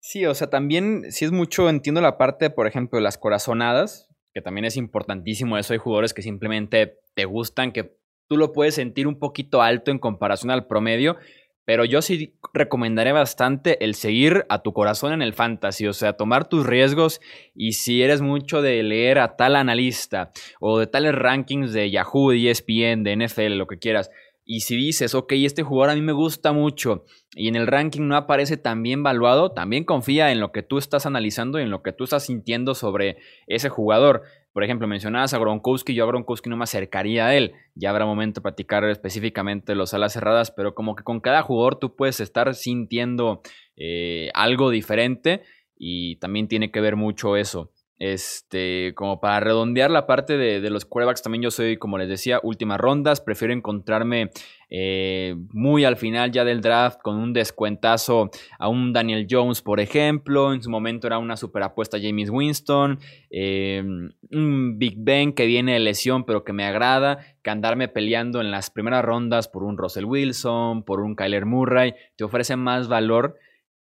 Sí, 0.00 0.24
o 0.24 0.34
sea, 0.34 0.48
también 0.48 1.10
si 1.10 1.24
es 1.24 1.32
mucho, 1.32 1.68
entiendo 1.68 2.00
la 2.00 2.16
parte, 2.16 2.48
por 2.48 2.66
ejemplo, 2.66 2.96
de 2.96 3.02
las 3.02 3.18
corazonadas, 3.18 4.08
que 4.32 4.40
también 4.40 4.64
es 4.64 4.76
importantísimo 4.76 5.58
eso. 5.58 5.72
Hay 5.72 5.78
jugadores 5.78 6.14
que 6.14 6.22
simplemente 6.22 7.00
te 7.14 7.24
gustan, 7.24 7.72
que 7.72 7.98
tú 8.28 8.36
lo 8.36 8.52
puedes 8.52 8.74
sentir 8.74 9.06
un 9.06 9.18
poquito 9.18 9.62
alto 9.62 9.90
en 9.90 9.98
comparación 9.98 10.50
al 10.50 10.66
promedio, 10.66 11.16
pero 11.66 11.84
yo 11.84 12.00
sí 12.00 12.38
recomendaré 12.54 13.10
bastante 13.10 13.84
el 13.84 13.96
seguir 13.96 14.46
a 14.48 14.62
tu 14.62 14.72
corazón 14.72 15.12
en 15.12 15.20
el 15.20 15.34
fantasy, 15.34 15.88
o 15.88 15.92
sea, 15.92 16.12
tomar 16.12 16.48
tus 16.48 16.64
riesgos 16.64 17.20
y 17.54 17.72
si 17.72 18.02
eres 18.02 18.22
mucho 18.22 18.62
de 18.62 18.82
leer 18.84 19.18
a 19.18 19.36
tal 19.36 19.56
analista 19.56 20.30
o 20.60 20.78
de 20.78 20.86
tales 20.86 21.14
rankings 21.14 21.72
de 21.72 21.90
Yahoo, 21.90 22.30
de 22.30 22.50
ESPN, 22.50 23.02
de 23.02 23.16
NFL, 23.16 23.58
lo 23.58 23.66
que 23.66 23.78
quieras, 23.78 24.10
y 24.48 24.60
si 24.60 24.76
dices, 24.76 25.16
ok, 25.16 25.32
este 25.32 25.64
jugador 25.64 25.90
a 25.90 25.94
mí 25.96 26.02
me 26.02 26.12
gusta 26.12 26.52
mucho 26.52 27.04
y 27.34 27.48
en 27.48 27.56
el 27.56 27.66
ranking 27.66 28.02
no 28.02 28.16
aparece 28.16 28.56
tan 28.56 28.80
bien 28.80 29.02
valuado, 29.02 29.50
también 29.50 29.82
confía 29.82 30.30
en 30.30 30.38
lo 30.38 30.52
que 30.52 30.62
tú 30.62 30.78
estás 30.78 31.04
analizando 31.04 31.58
y 31.58 31.64
en 31.64 31.70
lo 31.70 31.82
que 31.82 31.92
tú 31.92 32.04
estás 32.04 32.26
sintiendo 32.26 32.76
sobre 32.76 33.16
ese 33.48 33.68
jugador. 33.68 34.22
Por 34.52 34.62
ejemplo, 34.62 34.86
mencionabas 34.86 35.34
a 35.34 35.38
Gronkowski, 35.38 35.94
yo 35.94 36.04
a 36.04 36.06
Gronkowski 36.06 36.48
no 36.48 36.56
me 36.56 36.62
acercaría 36.62 37.26
a 37.26 37.34
él. 37.34 37.54
Ya 37.74 37.90
habrá 37.90 38.06
momento 38.06 38.40
de 38.40 38.44
platicar 38.44 38.84
específicamente 38.84 39.74
los 39.74 39.92
alas 39.94 40.12
cerradas, 40.12 40.52
pero 40.52 40.76
como 40.76 40.94
que 40.94 41.02
con 41.02 41.18
cada 41.18 41.42
jugador 41.42 41.80
tú 41.80 41.96
puedes 41.96 42.20
estar 42.20 42.54
sintiendo 42.54 43.42
eh, 43.74 44.30
algo 44.32 44.70
diferente 44.70 45.42
y 45.76 46.16
también 46.20 46.46
tiene 46.46 46.70
que 46.70 46.80
ver 46.80 46.94
mucho 46.94 47.36
eso. 47.36 47.72
Este, 47.98 48.92
como 48.94 49.20
para 49.20 49.40
redondear 49.40 49.90
la 49.90 50.06
parte 50.06 50.36
de, 50.36 50.68
los 50.68 50.84
quarterbacks, 50.84 51.22
también 51.22 51.42
yo 51.42 51.50
soy, 51.50 51.78
como 51.78 51.96
les 51.96 52.08
decía, 52.08 52.40
últimas 52.42 52.78
rondas. 52.78 53.22
Prefiero 53.22 53.54
encontrarme 53.54 54.30
eh, 54.68 55.34
muy 55.52 55.84
al 55.84 55.96
final 55.96 56.30
ya 56.30 56.44
del 56.44 56.60
draft 56.60 57.00
con 57.02 57.16
un 57.16 57.32
descuentazo 57.32 58.30
a 58.58 58.68
un 58.68 58.92
Daniel 58.92 59.26
Jones, 59.30 59.62
por 59.62 59.80
ejemplo. 59.80 60.52
En 60.52 60.62
su 60.62 60.68
momento 60.68 61.06
era 61.06 61.18
una 61.18 61.38
super 61.38 61.62
apuesta 61.62 61.96
a 61.96 62.00
James 62.00 62.28
Winston. 62.28 62.98
Eh, 63.30 63.82
un 64.30 64.78
Big 64.78 64.96
Ben 64.98 65.32
que 65.32 65.46
viene 65.46 65.72
de 65.72 65.78
lesión, 65.78 66.24
pero 66.24 66.44
que 66.44 66.52
me 66.52 66.66
agrada. 66.66 67.20
Que 67.42 67.48
andarme 67.48 67.88
peleando 67.88 68.42
en 68.42 68.50
las 68.50 68.70
primeras 68.70 69.04
rondas 69.04 69.48
por 69.48 69.62
un 69.62 69.78
Russell 69.78 70.04
Wilson, 70.04 70.84
por 70.84 71.00
un 71.00 71.16
Kyler 71.16 71.46
Murray. 71.46 71.94
Te 72.16 72.24
ofrece 72.24 72.56
más 72.56 72.88
valor 72.88 73.38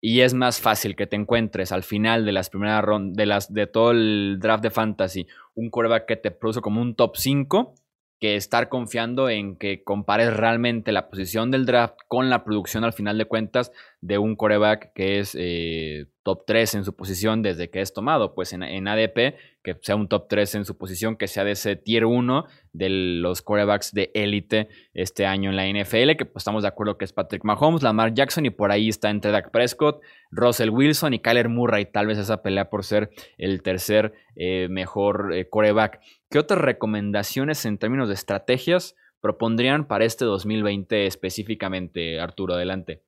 y 0.06 0.20
es 0.20 0.34
más 0.34 0.60
fácil 0.60 0.96
que 0.96 1.06
te 1.06 1.16
encuentres 1.16 1.72
al 1.72 1.82
final 1.82 2.26
de 2.26 2.32
las 2.32 2.50
primeras 2.50 2.84
rondas, 2.84 3.16
de, 3.16 3.24
las, 3.24 3.54
de 3.54 3.66
todo 3.66 3.92
el 3.92 4.36
draft 4.38 4.62
de 4.62 4.68
fantasy, 4.68 5.26
un 5.54 5.70
quarterback 5.70 6.04
que 6.04 6.16
te 6.16 6.30
produce 6.30 6.60
como 6.60 6.82
un 6.82 6.94
top 6.94 7.16
5 7.16 7.74
que 8.20 8.36
estar 8.36 8.68
confiando 8.68 9.30
en 9.30 9.56
que 9.56 9.82
compares 9.82 10.36
realmente 10.36 10.92
la 10.92 11.08
posición 11.08 11.50
del 11.50 11.64
draft 11.64 11.94
con 12.06 12.28
la 12.28 12.44
producción 12.44 12.84
al 12.84 12.92
final 12.92 13.16
de 13.16 13.24
cuentas 13.24 13.72
de 14.02 14.18
un 14.18 14.36
coreback 14.36 14.92
que 14.92 15.20
es 15.20 15.34
eh, 15.40 16.04
top 16.22 16.44
3 16.46 16.74
en 16.74 16.84
su 16.84 16.94
posición 16.94 17.40
desde 17.40 17.70
que 17.70 17.80
es 17.80 17.94
tomado. 17.94 18.34
Pues 18.34 18.52
en, 18.52 18.86
ADP, 18.86 19.36
que 19.64 19.76
sea 19.80 19.96
un 19.96 20.08
top 20.08 20.28
3 20.28 20.56
en 20.56 20.64
su 20.66 20.76
posición, 20.76 21.16
que 21.16 21.26
sea 21.26 21.42
de 21.42 21.52
ese 21.52 21.74
tier 21.74 22.04
1 22.04 22.44
de 22.74 22.88
los 22.90 23.40
corebacks 23.40 23.92
de 23.94 24.10
élite 24.14 24.68
este 24.92 25.24
año 25.24 25.50
en 25.50 25.56
la 25.56 25.66
NFL, 25.66 26.16
que 26.16 26.26
pues 26.26 26.42
estamos 26.42 26.62
de 26.62 26.68
acuerdo 26.68 26.98
que 26.98 27.06
es 27.06 27.14
Patrick 27.14 27.44
Mahomes, 27.44 27.82
Lamar 27.82 28.12
Jackson 28.12 28.44
y 28.44 28.50
por 28.50 28.70
ahí 28.70 28.90
está 28.90 29.08
entre 29.08 29.30
Dak 29.30 29.50
Prescott, 29.50 30.02
Russell 30.30 30.68
Wilson 30.68 31.14
y 31.14 31.18
Kyler 31.18 31.48
Murray. 31.48 31.86
Tal 31.86 32.06
vez 32.06 32.18
esa 32.18 32.42
pelea 32.42 32.68
por 32.68 32.84
ser 32.84 33.10
el 33.38 33.62
tercer 33.62 34.12
eh, 34.36 34.68
mejor 34.70 35.32
eh, 35.32 35.48
coreback. 35.48 36.00
¿Qué 36.28 36.38
otras 36.38 36.60
recomendaciones 36.60 37.64
en 37.64 37.78
términos 37.78 38.08
de 38.08 38.14
estrategias 38.14 38.96
propondrían 39.20 39.86
para 39.86 40.04
este 40.04 40.26
2020 40.26 41.06
específicamente, 41.06 42.20
Arturo? 42.20 42.52
Adelante. 42.52 43.02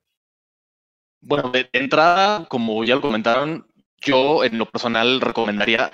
Bueno, 1.21 1.51
de, 1.51 1.69
entrada, 1.73 2.45
como 2.45 2.83
ya 2.83 2.95
lo 2.95 3.01
comentaron, 3.01 3.67
yo 4.01 4.43
en 4.43 4.57
lo 4.57 4.65
personal 4.65 5.21
recomendaría, 5.21 5.91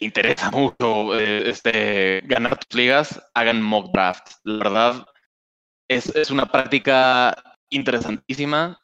interesa 0.00 0.50
mucho 0.50 1.18
eh, 1.18 1.48
este, 1.48 2.22
ganar 2.24 2.58
tus 2.58 2.78
ligas, 2.78 3.22
hagan 3.34 3.62
mock 3.62 3.92
draft. 3.92 4.32
La 4.44 4.64
verdad, 4.64 5.06
es, 5.88 6.14
es 6.14 6.30
una 6.30 6.46
práctica 6.46 7.56
interesantísima. 7.70 8.80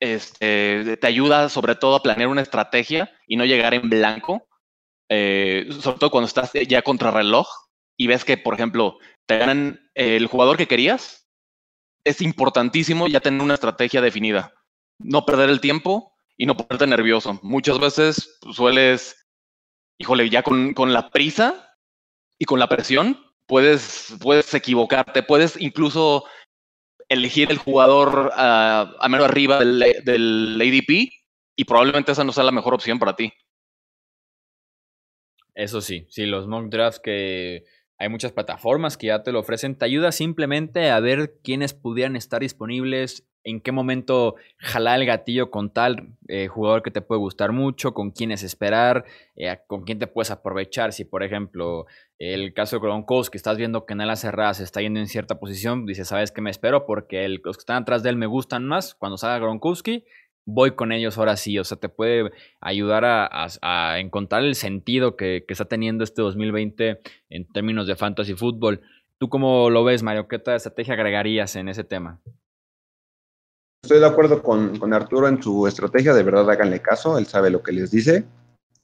Este, 0.00 0.96
te 0.96 1.06
ayuda 1.06 1.48
sobre 1.48 1.74
todo 1.74 1.96
a 1.96 2.02
planear 2.02 2.28
una 2.28 2.40
estrategia 2.40 3.12
y 3.26 3.36
no 3.36 3.44
llegar 3.44 3.74
en 3.74 3.90
blanco 3.90 4.48
eh, 5.12 5.68
sobre 5.80 5.98
todo 5.98 6.10
cuando 6.10 6.28
estás 6.28 6.52
ya 6.52 6.82
contra 6.82 7.10
reloj 7.10 7.48
y 7.96 8.06
ves 8.06 8.24
que, 8.24 8.38
por 8.38 8.54
ejemplo, 8.54 8.96
te 9.26 9.38
ganan 9.38 9.90
el 9.94 10.26
jugador 10.26 10.56
que 10.56 10.68
querías, 10.68 11.28
es 12.04 12.22
importantísimo 12.22 13.08
ya 13.08 13.20
tener 13.20 13.42
una 13.42 13.54
estrategia 13.54 14.00
definida. 14.00 14.54
No 14.98 15.26
perder 15.26 15.50
el 15.50 15.60
tiempo 15.60 16.14
y 16.36 16.46
no 16.46 16.56
ponerte 16.56 16.86
nervioso. 16.86 17.40
Muchas 17.42 17.80
veces 17.80 18.38
sueles, 18.52 19.19
híjole, 20.00 20.30
ya 20.30 20.42
con, 20.42 20.72
con 20.72 20.92
la 20.94 21.10
prisa 21.10 21.76
y 22.38 22.46
con 22.46 22.58
la 22.58 22.68
presión, 22.68 23.20
puedes, 23.46 24.16
puedes 24.20 24.52
equivocarte, 24.54 25.22
puedes 25.22 25.60
incluso 25.60 26.24
elegir 27.08 27.50
el 27.50 27.58
jugador 27.58 28.32
a, 28.34 28.94
a 28.98 29.08
menos 29.10 29.28
arriba 29.28 29.58
del, 29.58 29.78
del 30.04 30.58
ADP 30.58 31.12
y 31.54 31.64
probablemente 31.66 32.12
esa 32.12 32.24
no 32.24 32.32
sea 32.32 32.44
la 32.44 32.50
mejor 32.50 32.72
opción 32.72 32.98
para 32.98 33.14
ti. 33.14 33.30
Eso 35.54 35.82
sí, 35.82 36.06
sí, 36.08 36.24
los 36.24 36.46
mock 36.46 36.70
drafts 36.70 37.00
que 37.00 37.66
hay 38.00 38.08
muchas 38.08 38.32
plataformas 38.32 38.96
que 38.96 39.08
ya 39.08 39.22
te 39.22 39.30
lo 39.30 39.40
ofrecen, 39.40 39.76
te 39.76 39.84
ayuda 39.84 40.10
simplemente 40.10 40.90
a 40.90 40.98
ver 41.00 41.34
quiénes 41.44 41.74
pudieran 41.74 42.16
estar 42.16 42.40
disponibles, 42.40 43.26
en 43.44 43.60
qué 43.60 43.72
momento 43.72 44.36
jalar 44.56 45.00
el 45.00 45.06
gatillo 45.06 45.50
con 45.50 45.70
tal 45.70 46.16
eh, 46.28 46.46
jugador 46.48 46.82
que 46.82 46.90
te 46.90 47.02
puede 47.02 47.18
gustar 47.18 47.52
mucho, 47.52 47.92
con 47.92 48.10
quiénes 48.10 48.42
esperar, 48.42 49.04
eh, 49.36 49.58
con 49.66 49.84
quién 49.84 49.98
te 49.98 50.06
puedes 50.06 50.30
aprovechar. 50.30 50.94
Si, 50.94 51.04
por 51.04 51.22
ejemplo, 51.22 51.84
el 52.18 52.54
caso 52.54 52.76
de 52.76 52.82
Gronkowski, 52.82 53.36
estás 53.36 53.58
viendo 53.58 53.84
que 53.84 53.92
en 53.92 54.06
la 54.06 54.16
cerrada 54.16 54.54
se 54.54 54.64
está 54.64 54.80
yendo 54.80 54.98
en 54.98 55.06
cierta 55.06 55.38
posición, 55.38 55.84
dices, 55.84 56.08
¿sabes 56.08 56.32
qué 56.32 56.40
me 56.40 56.50
espero? 56.50 56.86
Porque 56.86 57.28
los 57.28 57.58
que 57.58 57.60
están 57.60 57.82
atrás 57.82 58.02
de 58.02 58.08
él 58.08 58.16
me 58.16 58.26
gustan 58.26 58.66
más. 58.66 58.94
Cuando 58.94 59.18
salga 59.18 59.40
Gronkowski, 59.40 60.06
voy 60.44 60.72
con 60.72 60.92
ellos 60.92 61.18
ahora 61.18 61.36
sí. 61.36 61.58
O 61.58 61.64
sea, 61.64 61.78
te 61.78 61.88
puede 61.88 62.30
ayudar 62.60 63.04
a, 63.04 63.98
encontrar 63.98 64.44
el 64.44 64.54
sentido 64.54 65.16
que, 65.16 65.44
está 65.48 65.64
teniendo 65.66 66.04
este 66.04 66.22
2020 66.22 67.00
en 67.30 67.52
términos 67.52 67.86
de 67.86 67.96
fantasy 67.96 68.34
fútbol. 68.34 68.80
¿Tú 69.18 69.28
cómo 69.28 69.70
lo 69.70 69.84
ves, 69.84 70.02
Mario? 70.02 70.28
¿Qué 70.28 70.38
tal 70.38 70.56
estrategia 70.56 70.94
agregarías 70.94 71.56
en 71.56 71.68
ese 71.68 71.84
tema? 71.84 72.20
Estoy 73.82 74.00
de 74.00 74.06
acuerdo 74.06 74.42
con, 74.42 74.92
Arturo 74.92 75.28
en 75.28 75.42
su 75.42 75.66
estrategia, 75.66 76.12
de 76.12 76.22
verdad 76.22 76.50
háganle 76.50 76.80
caso, 76.80 77.18
él 77.18 77.26
sabe 77.26 77.50
lo 77.50 77.62
que 77.62 77.72
les 77.72 77.90
dice. 77.90 78.24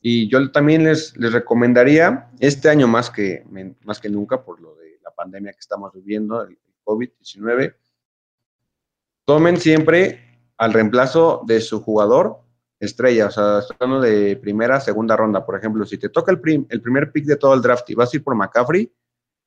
Y 0.01 0.29
yo 0.29 0.51
también 0.53 0.85
les, 0.85 1.17
les 1.17 1.33
recomendaría, 1.33 2.31
este 2.39 2.69
año 2.69 2.87
más 2.87 3.11
que, 3.11 3.45
más 3.85 4.01
que 4.01 4.09
nunca, 4.09 4.43
por 4.43 4.61
lo 4.61 4.75
de 4.77 4.99
la 5.03 5.11
pandemia 5.11 5.53
que 5.53 5.61
estamos 5.61 5.93
viviendo, 5.93 6.43
el 6.43 6.59
COVID-19, 6.85 7.75
tomen 9.27 9.57
siempre 9.59 10.26
al 10.59 10.73
reemplazo 10.73 11.43
de 11.47 11.61
su 11.61 11.83
jugador 11.83 12.41
estrella, 12.79 13.27
o 13.27 13.31
sea, 13.31 13.61
de 14.01 14.37
primera, 14.37 14.81
segunda 14.81 15.17
ronda, 15.17 15.45
por 15.45 15.57
ejemplo, 15.57 15.85
si 15.87 15.99
te 15.99 16.09
toca 16.09 16.31
el, 16.31 16.41
primer 16.41 17.11
pick 17.11 17.25
de 17.25 17.37
todo 17.37 17.55
el 17.55 17.63
draft 17.63 17.89
y 17.91 17.95
vas 17.95 18.13
a 18.13 18.17
ir 18.17 18.25
por 18.25 18.35
McCaffrey, 18.35 18.93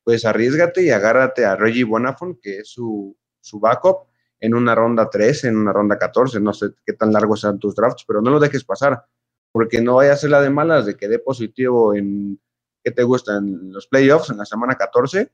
pues 0.03 0.25
arriesgate 0.25 0.83
y 0.83 0.89
agárrate 0.89 1.45
a 1.45 1.55
Reggie 1.55 1.83
Bonafont, 1.83 2.39
que 2.41 2.59
es 2.59 2.69
su, 2.69 3.15
su 3.39 3.59
backup, 3.59 4.07
en 4.39 4.55
una 4.55 4.73
ronda 4.73 5.09
3, 5.09 5.45
en 5.45 5.57
una 5.57 5.73
ronda 5.73 5.97
14, 5.97 6.39
no 6.39 6.53
sé 6.53 6.69
qué 6.85 6.93
tan 6.93 7.11
largos 7.11 7.41
sean 7.41 7.59
tus 7.59 7.75
drafts, 7.75 8.05
pero 8.07 8.21
no 8.21 8.31
lo 8.31 8.39
dejes 8.39 8.63
pasar, 8.63 9.05
porque 9.51 9.81
no 9.81 9.95
vaya 9.95 10.13
a 10.13 10.17
ser 10.17 10.29
la 10.29 10.41
de 10.41 10.49
malas 10.49 10.85
de 10.85 10.95
que 10.95 11.07
dé 11.07 11.19
positivo 11.19 11.93
en, 11.93 12.39
¿qué 12.83 12.91
te 12.91 13.03
gusta? 13.03 13.37
En 13.37 13.71
los 13.71 13.87
playoffs, 13.87 14.29
en 14.29 14.37
la 14.37 14.45
semana 14.45 14.75
14, 14.75 15.31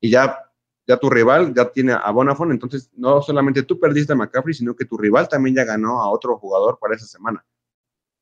y 0.00 0.10
ya 0.10 0.47
ya 0.88 0.96
tu 0.96 1.10
rival 1.10 1.52
ya 1.54 1.70
tiene 1.70 1.92
a 1.92 2.10
Bonafont, 2.10 2.50
entonces 2.50 2.90
no 2.96 3.20
solamente 3.20 3.62
tú 3.62 3.78
perdiste 3.78 4.14
a 4.14 4.16
McCaffrey, 4.16 4.54
sino 4.54 4.74
que 4.74 4.86
tu 4.86 4.96
rival 4.96 5.28
también 5.28 5.54
ya 5.54 5.64
ganó 5.64 6.00
a 6.00 6.10
otro 6.10 6.38
jugador 6.38 6.78
para 6.80 6.96
esa 6.96 7.06
semana. 7.06 7.44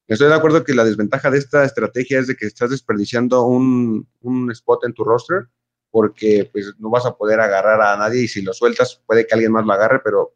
Estoy 0.08 0.28
de 0.28 0.34
acuerdo 0.34 0.64
que 0.64 0.74
la 0.74 0.84
desventaja 0.84 1.30
de 1.30 1.38
esta 1.38 1.64
estrategia 1.64 2.18
es 2.18 2.26
de 2.26 2.36
que 2.36 2.46
estás 2.46 2.70
desperdiciando 2.70 3.44
un, 3.44 4.08
un 4.20 4.50
spot 4.50 4.84
en 4.84 4.94
tu 4.94 5.04
roster 5.04 5.48
porque 5.92 6.50
pues 6.52 6.74
no 6.78 6.90
vas 6.90 7.06
a 7.06 7.16
poder 7.16 7.40
agarrar 7.40 7.80
a 7.80 7.96
nadie 7.96 8.22
y 8.22 8.28
si 8.28 8.42
lo 8.42 8.52
sueltas 8.52 9.00
puede 9.06 9.26
que 9.26 9.34
alguien 9.34 9.52
más 9.52 9.64
lo 9.64 9.72
agarre, 9.72 10.00
pero 10.02 10.34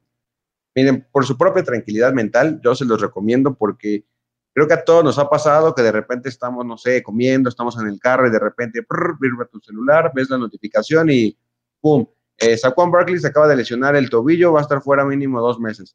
miren, 0.75 1.07
por 1.11 1.27
su 1.27 1.37
propia 1.37 1.65
tranquilidad 1.65 2.13
mental, 2.13 2.61
yo 2.63 2.77
se 2.77 2.85
los 2.85 3.01
recomiendo 3.01 3.55
porque 3.55 4.07
creo 4.55 4.69
que 4.69 4.75
a 4.75 4.85
todos 4.85 5.03
nos 5.03 5.19
ha 5.19 5.29
pasado 5.29 5.75
que 5.75 5.83
de 5.83 5.93
repente 5.93 6.29
estamos, 6.29 6.65
no 6.65 6.79
sé, 6.79 7.03
comiendo, 7.03 7.49
estamos 7.49 7.77
en 7.81 7.89
el 7.89 7.99
carro 7.99 8.29
y 8.29 8.31
de 8.31 8.39
repente 8.39 8.87
brrr, 8.89 9.49
tu 9.49 9.61
celular, 9.61 10.13
ves 10.15 10.31
la 10.31 10.39
notificación 10.39 11.11
y 11.11 11.37
¡pum! 11.81 12.07
Eh, 12.41 12.57
Saquon 12.57 12.91
Barkley 12.91 13.19
se 13.19 13.27
acaba 13.27 13.47
de 13.47 13.57
lesionar 13.57 13.95
el 13.97 14.09
tobillo, 14.09 14.53
va 14.53 14.61
a 14.61 14.63
estar 14.63 14.81
fuera 14.81 15.05
mínimo 15.05 15.41
dos 15.43 15.61
meses. 15.61 15.95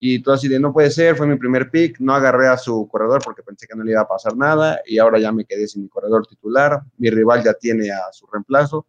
Y 0.00 0.22
todo 0.22 0.34
así 0.34 0.48
de, 0.48 0.58
no 0.58 0.72
puede 0.72 0.90
ser, 0.90 1.14
fue 1.16 1.26
mi 1.26 1.36
primer 1.36 1.70
pick, 1.70 2.00
no 2.00 2.14
agarré 2.14 2.48
a 2.48 2.56
su 2.56 2.88
corredor 2.88 3.20
porque 3.22 3.42
pensé 3.42 3.68
que 3.68 3.76
no 3.76 3.84
le 3.84 3.92
iba 3.92 4.00
a 4.00 4.08
pasar 4.08 4.36
nada 4.36 4.80
y 4.86 4.98
ahora 4.98 5.20
ya 5.20 5.30
me 5.30 5.44
quedé 5.44 5.68
sin 5.68 5.82
mi 5.82 5.88
corredor 5.88 6.26
titular, 6.26 6.82
mi 6.96 7.10
rival 7.10 7.44
ya 7.44 7.54
tiene 7.54 7.92
a 7.92 8.10
su 8.10 8.26
reemplazo. 8.26 8.86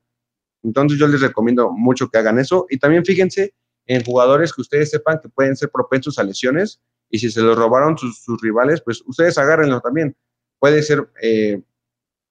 Entonces 0.63 0.97
yo 0.97 1.07
les 1.07 1.21
recomiendo 1.21 1.71
mucho 1.71 2.09
que 2.09 2.17
hagan 2.17 2.39
eso 2.39 2.65
y 2.69 2.79
también 2.79 3.05
fíjense 3.05 3.53
en 3.85 4.03
jugadores 4.03 4.53
que 4.53 4.61
ustedes 4.61 4.89
sepan 4.89 5.19
que 5.21 5.29
pueden 5.29 5.57
ser 5.57 5.69
propensos 5.69 6.17
a 6.17 6.23
lesiones 6.23 6.79
y 7.09 7.19
si 7.19 7.29
se 7.29 7.41
los 7.41 7.57
robaron 7.57 7.97
sus, 7.97 8.41
rivales, 8.41 8.81
pues 8.81 9.03
ustedes 9.05 9.37
agárrenlo 9.37 9.81
también. 9.81 10.15
Puede 10.57 10.81
ser 10.81 11.11
eh, 11.21 11.61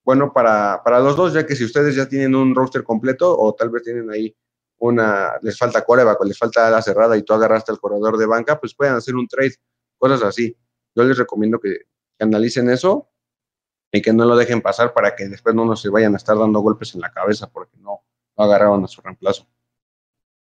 bueno 0.02 0.32
para, 0.32 0.82
para 0.82 0.98
los 0.98 1.14
dos, 1.14 1.34
ya 1.34 1.46
que 1.46 1.54
si 1.54 1.64
ustedes 1.64 1.94
ya 1.94 2.08
tienen 2.08 2.34
un 2.34 2.54
roster 2.54 2.82
completo 2.82 3.38
o 3.38 3.54
tal 3.54 3.68
vez 3.70 3.84
tienen 3.84 4.10
ahí 4.10 4.34
una, 4.82 5.34
les 5.42 5.56
falta 5.56 5.84
coreback 5.84 6.24
les 6.24 6.36
falta 6.36 6.68
la 6.68 6.82
cerrada 6.82 7.16
y 7.16 7.22
tú 7.22 7.32
agarraste 7.32 7.70
al 7.70 7.78
corredor 7.78 8.18
de 8.18 8.26
banca, 8.26 8.58
pues 8.58 8.74
pueden 8.74 8.94
hacer 8.94 9.14
un 9.14 9.28
trade, 9.28 9.54
cosas 9.96 10.22
así. 10.24 10.56
Yo 10.94 11.04
les 11.04 11.16
recomiendo 11.16 11.58
que, 11.60 11.86
analicen 12.18 12.70
eso 12.70 13.08
y 13.90 14.00
que 14.00 14.12
no 14.12 14.24
lo 14.24 14.36
dejen 14.36 14.62
pasar 14.62 14.92
para 14.92 15.16
que 15.16 15.28
después 15.28 15.56
no 15.56 15.64
nos 15.64 15.82
se 15.82 15.88
vayan 15.88 16.14
a 16.14 16.16
estar 16.16 16.38
dando 16.38 16.60
golpes 16.60 16.94
en 16.94 17.00
la 17.00 17.10
cabeza 17.10 17.50
porque 17.50 17.76
no, 17.78 18.04
no 18.36 18.44
agarraron 18.44 18.84
a 18.84 18.88
su 18.88 19.00
reemplazo. 19.00 19.46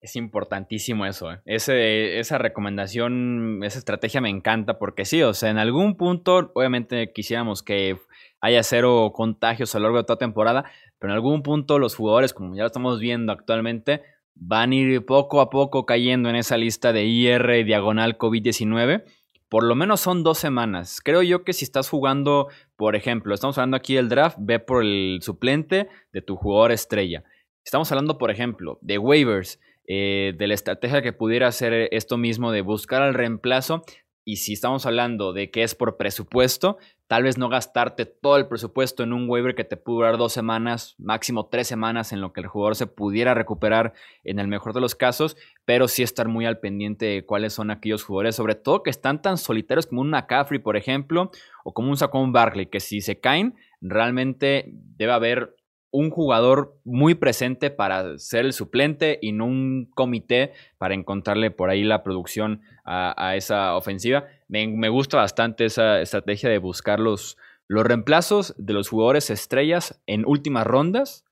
Es 0.02 0.15
importantísimo 0.17 1.06
eso. 1.06 1.32
¿eh? 1.32 1.41
Ese, 1.45 2.19
esa 2.19 2.38
recomendación, 2.38 3.62
esa 3.63 3.80
estrategia 3.80 4.19
me 4.19 4.30
encanta 4.30 4.78
porque 4.78 5.06
sí, 5.06 5.21
o 5.23 5.34
sea, 5.34 5.49
en 5.49 5.58
algún 5.58 5.95
punto, 5.95 6.52
obviamente 6.54 7.12
quisiéramos 7.13 7.63
que 7.63 7.97
haya 8.41 8.63
cero 8.63 9.12
contagios 9.13 9.73
a 9.75 9.80
lo 9.80 9.84
largo 9.84 9.97
de 9.99 10.04
toda 10.06 10.17
temporada, 10.17 10.65
pero 10.97 11.12
en 11.12 11.15
algún 11.15 11.43
punto 11.43 11.80
los 11.80 11.95
jugadores, 11.95 12.34
como 12.34 12.56
ya 12.56 12.63
lo 12.63 12.67
estamos 12.67 12.99
viendo 12.99 13.32
actualmente, 13.32 14.04
van 14.39 14.71
a 14.71 14.75
ir 14.75 15.06
poco 15.06 15.41
a 15.41 15.49
poco 15.49 15.86
cayendo 15.86 16.30
en 16.30 16.36
esa 16.36 16.58
lista 16.58 16.93
de 16.93 17.06
IR 17.06 17.65
diagonal 17.65 18.17
COVID-19. 18.17 19.04
Por 19.49 19.63
lo 19.63 19.75
menos 19.75 19.99
son 19.99 20.23
dos 20.23 20.38
semanas. 20.38 21.02
Creo 21.04 21.23
yo 21.23 21.43
que 21.43 21.54
si 21.54 21.65
estás 21.65 21.89
jugando, 21.89 22.47
por 22.75 22.95
ejemplo, 22.95 23.34
estamos 23.34 23.58
hablando 23.58 23.78
aquí 23.78 23.95
del 23.95 24.10
draft, 24.10 24.38
ve 24.39 24.60
por 24.60 24.84
el 24.84 25.19
suplente 25.21 25.89
de 26.13 26.21
tu 26.21 26.36
jugador 26.36 26.71
estrella. 26.71 27.23
Estamos 27.65 27.91
hablando, 27.91 28.17
por 28.17 28.32
ejemplo, 28.32 28.78
de 28.82 28.97
waivers, 28.97 29.60
eh, 29.88 30.34
de 30.38 30.47
la 30.47 30.54
estrategia 30.54 31.02
que 31.02 31.13
pudiera 31.13 31.47
hacer 31.47 31.89
esto 31.91 32.17
mismo 32.17 32.52
de 32.52 32.62
buscar 32.62 33.02
al 33.02 33.15
reemplazo. 33.15 33.84
Y 34.30 34.36
si 34.36 34.54
estamos 34.54 34.86
hablando 34.86 35.34
de 35.34 35.50
que 35.50 35.63
es 35.63 35.74
por 35.74 35.98
presupuesto, 35.98 36.78
tal 37.08 37.24
vez 37.24 37.39
no 37.39 37.50
gastarte 37.50 38.06
todo 38.06 38.38
el 38.38 38.48
presupuesto 38.48 39.02
en 39.02 39.12
un 39.12 39.28
waiver 39.28 39.56
que 39.56 39.63
te 39.63 39.76
puede 39.76 39.96
durar 39.96 40.18
dos 40.20 40.34
semanas, 40.34 40.94
máximo 41.00 41.48
tres 41.48 41.68
semanas, 41.68 42.13
en 42.13 42.22
lo 42.22 42.32
que 42.32 42.42
el 42.42 42.46
jugador 42.46 42.76
se 42.76 42.86
pudiera 42.86 43.34
recuperar 43.34 43.94
en 44.24 44.38
el 44.38 44.48
mejor 44.48 44.74
de 44.74 44.82
los 44.82 44.94
casos, 44.94 45.36
pero 45.65 45.88
sí 45.88 46.04
estar 46.04 46.28
muy 46.28 46.46
al 46.46 46.60
pendiente 46.60 47.08
de 47.08 47.26
cuáles 47.26 47.54
son 47.54 47.72
aquellos 47.72 48.04
jugadores, 48.04 48.36
sobre 48.36 48.54
todo 48.54 48.84
que 48.84 48.92
están 48.92 49.24
tan 49.24 49.39
solitarios 49.39 49.88
como 49.88 50.02
un 50.02 50.12
McCaffrey, 50.12 50.60
por 50.60 50.78
ejemplo, 50.78 51.32
o 51.63 51.74
como 51.74 51.89
un 51.89 51.98
Saquon 51.98 52.32
Barkley, 52.32 52.68
que 52.68 52.82
si 52.82 53.02
se 53.02 53.20
caen, 53.20 53.56
realmente 53.82 54.65
debe 54.72 55.13
haber 55.13 55.56
un 55.91 56.10
jugador 56.10 56.80
muy 56.84 57.15
presente 57.15 57.71
para 57.71 58.17
ser 58.19 58.45
el 58.45 58.54
suplente 58.54 59.17
y 59.21 59.32
no 59.32 59.45
un 59.45 59.89
comité 59.95 60.54
para 60.78 60.93
encontrarle 60.93 61.52
por 61.52 61.69
ahí 61.69 61.84
la 61.84 62.04
producción 62.04 62.62
a, 62.86 63.36
esa 63.36 63.75
ofensiva. 63.75 64.25
Me, 64.47 64.89
gusta 64.89 65.17
bastante 65.17 65.65
esa 65.65 66.02
estrategia 66.02 66.49
de 66.49 66.58
buscar 66.58 66.99
los, 66.99 67.38
los 67.67 67.84
reemplazos 67.84 68.56
de 68.58 68.73
los 68.73 68.89
jugadores 68.89 69.30
estrellas 69.30 70.02
en 70.08 70.25
últimas 70.25 70.65
rondas. 70.65 71.25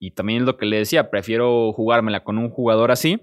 Y 0.00 0.10
también 0.10 0.44
lo 0.44 0.56
que 0.56 0.66
le 0.66 0.78
decía, 0.78 1.10
prefiero 1.10 1.72
jugármela 1.72 2.24
con 2.24 2.38
un 2.38 2.50
jugador 2.50 2.90
así 2.90 3.20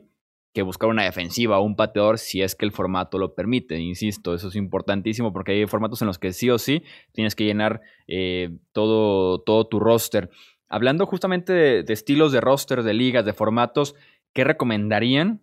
que 0.54 0.64
buscar 0.64 0.90
una 0.90 1.04
defensiva 1.04 1.60
o 1.60 1.64
un 1.64 1.76
pateador 1.76 2.18
si 2.18 2.42
es 2.42 2.56
que 2.56 2.66
el 2.66 2.72
formato 2.72 3.18
lo 3.18 3.34
permite. 3.36 3.80
Insisto, 3.80 4.34
eso 4.34 4.50
es 4.50 4.56
importantísimo 4.56 5.32
porque 5.32 5.54
hay 5.54 5.66
formatos 5.66 6.02
en 6.02 6.08
los 6.08 6.20
que 6.20 6.34
sí 6.34 6.50
o 6.50 6.58
sí 6.58 6.84
tienes 7.14 7.36
que 7.36 7.46
llenar 7.46 7.82
eh, 8.08 8.58
todo, 8.74 9.42
todo 9.42 9.68
tu 9.68 9.80
roster. 9.80 10.30
Hablando 10.72 11.06
justamente 11.06 11.52
de, 11.84 11.94
estilos 11.94 12.32
de 12.32 12.40
roster, 12.40 12.84
de 12.84 12.94
ligas, 12.94 13.26
de 13.26 13.34
formatos, 13.34 13.94
¿qué 14.34 14.46
recomendarían 14.46 15.42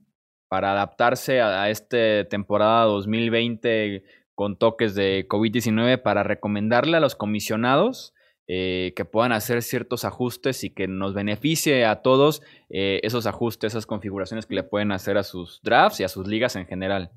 para 0.49 0.73
adaptarse 0.73 1.43
a, 1.43 1.69
esta 1.69 2.27
temporada 2.31 2.85
2020 2.85 4.05
con 4.35 4.57
toques 4.57 4.95
de 4.95 5.29
COVID-19 5.29 6.01
para 6.01 6.23
recomendarle 6.23 6.97
a 6.97 7.01
los 7.01 7.15
comisionados 7.15 8.15
eh, 8.47 8.95
que 8.97 9.05
puedan 9.05 9.33
hacer 9.33 9.63
ciertos 9.63 10.07
ajustes 10.07 10.65
y 10.65 10.71
que 10.71 10.89
nos 10.89 11.13
beneficie 11.13 11.85
a 11.85 12.01
todos 12.01 12.41
eh, 12.71 13.01
esos 13.03 13.27
ajustes, 13.27 13.75
esas 13.75 13.85
configuraciones 13.85 14.47
que 14.47 14.55
le 14.55 14.63
pueden 14.63 14.93
hacer 14.93 15.19
a 15.19 15.25
sus 15.25 15.61
drafts 15.63 16.01
y 16.01 16.05
a 16.05 16.09
sus 16.09 16.27
ligas 16.27 16.57
en 16.57 16.65
general? 16.65 17.11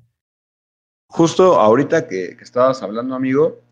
Justo 1.06 1.58
ahorita 1.58 2.06
que, 2.06 2.36
que 2.36 2.44
estabas 2.44 2.82
hablando, 2.82 3.14
amigo, 3.14 3.62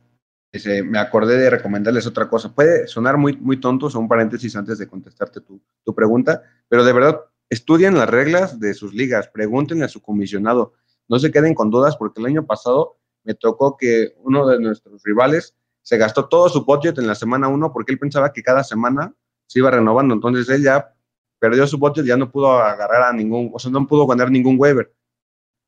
me 0.85 0.99
acordé 0.99 1.37
de 1.39 1.51
recomendarles 1.51 2.07
otra 2.07 2.29
cosa. 2.29 2.55
Puede 2.55 2.87
sonar 2.87 3.17
muy, 3.17 3.37
muy 3.37 3.59
tonto, 3.59 3.89
son 3.89 4.09
paréntesis 4.09 4.57
antes 4.57 4.79
de 4.79 4.89
contestarte 4.89 5.41
tu, 5.41 5.61
tu 5.85 5.95
pregunta, 5.95 6.43
pero 6.69 6.85
de 6.85 6.93
verdad, 6.93 7.21
estudien 7.49 7.95
las 7.95 8.09
reglas 8.09 8.59
de 8.59 8.75
sus 8.75 8.95
ligas, 8.95 9.29
pregúntenle 9.29 9.85
a 9.85 9.89
su 9.89 10.01
comisionado, 10.01 10.75
no 11.09 11.19
se 11.19 11.31
queden 11.31 11.55
con 11.55 11.71
dudas 11.71 11.97
porque 11.97 12.21
el 12.21 12.27
año 12.27 12.47
pasado 12.47 12.99
me 13.25 13.35
tocó 13.35 13.77
que 13.77 14.15
uno 14.19 14.47
de 14.47 14.61
nuestros 14.61 15.03
rivales 15.03 15.57
se 15.83 15.97
gastó 15.99 16.29
todo 16.29 16.49
su 16.49 16.65
budget 16.65 16.99
en 16.99 17.07
la 17.07 17.15
semana 17.15 17.49
1 17.49 17.73
porque 17.73 17.93
él 17.93 17.99
pensaba 17.99 18.33
que 18.33 18.43
cada 18.43 18.65
semana 18.65 19.15
se 19.47 19.59
iba 19.59 19.71
renovando, 19.71 20.15
entonces 20.15 20.49
él 20.49 20.63
ya 20.63 20.95
perdió 21.41 21.67
su 21.67 21.81
y 21.97 22.07
ya 22.07 22.17
no 22.17 22.31
pudo 22.31 22.53
agarrar 22.53 23.03
a 23.03 23.13
ningún, 23.13 23.51
o 23.53 23.59
sea, 23.59 23.71
no 23.71 23.87
pudo 23.87 24.07
ganar 24.07 24.31
ningún 24.31 24.57
waiver. 24.59 24.95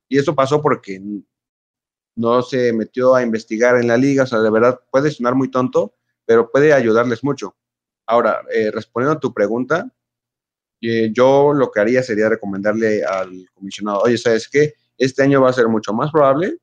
Y 0.07 0.17
eso 0.17 0.35
pasó 0.35 0.61
porque 0.61 1.01
no 2.15 2.41
se 2.41 2.73
metió 2.73 3.15
a 3.15 3.23
investigar 3.23 3.77
en 3.77 3.87
la 3.87 3.97
liga, 3.97 4.23
o 4.23 4.27
sea, 4.27 4.39
de 4.39 4.49
verdad 4.49 4.79
puede 4.91 5.11
sonar 5.11 5.35
muy 5.35 5.49
tonto, 5.49 5.95
pero 6.25 6.49
puede 6.51 6.73
ayudarles 6.73 7.23
mucho. 7.23 7.55
Ahora, 8.05 8.41
eh, 8.53 8.71
respondiendo 8.71 9.17
a 9.17 9.19
tu 9.19 9.33
pregunta, 9.33 9.89
eh, 10.81 11.11
yo 11.13 11.53
lo 11.53 11.71
que 11.71 11.79
haría 11.79 12.03
sería 12.03 12.29
recomendarle 12.29 13.03
al 13.03 13.47
comisionado, 13.53 14.01
oye, 14.01 14.17
¿sabes 14.17 14.49
qué? 14.49 14.73
Este 14.97 15.23
año 15.23 15.41
va 15.41 15.49
a 15.49 15.53
ser 15.53 15.67
mucho 15.67 15.93
más 15.93 16.11
probable 16.11 16.57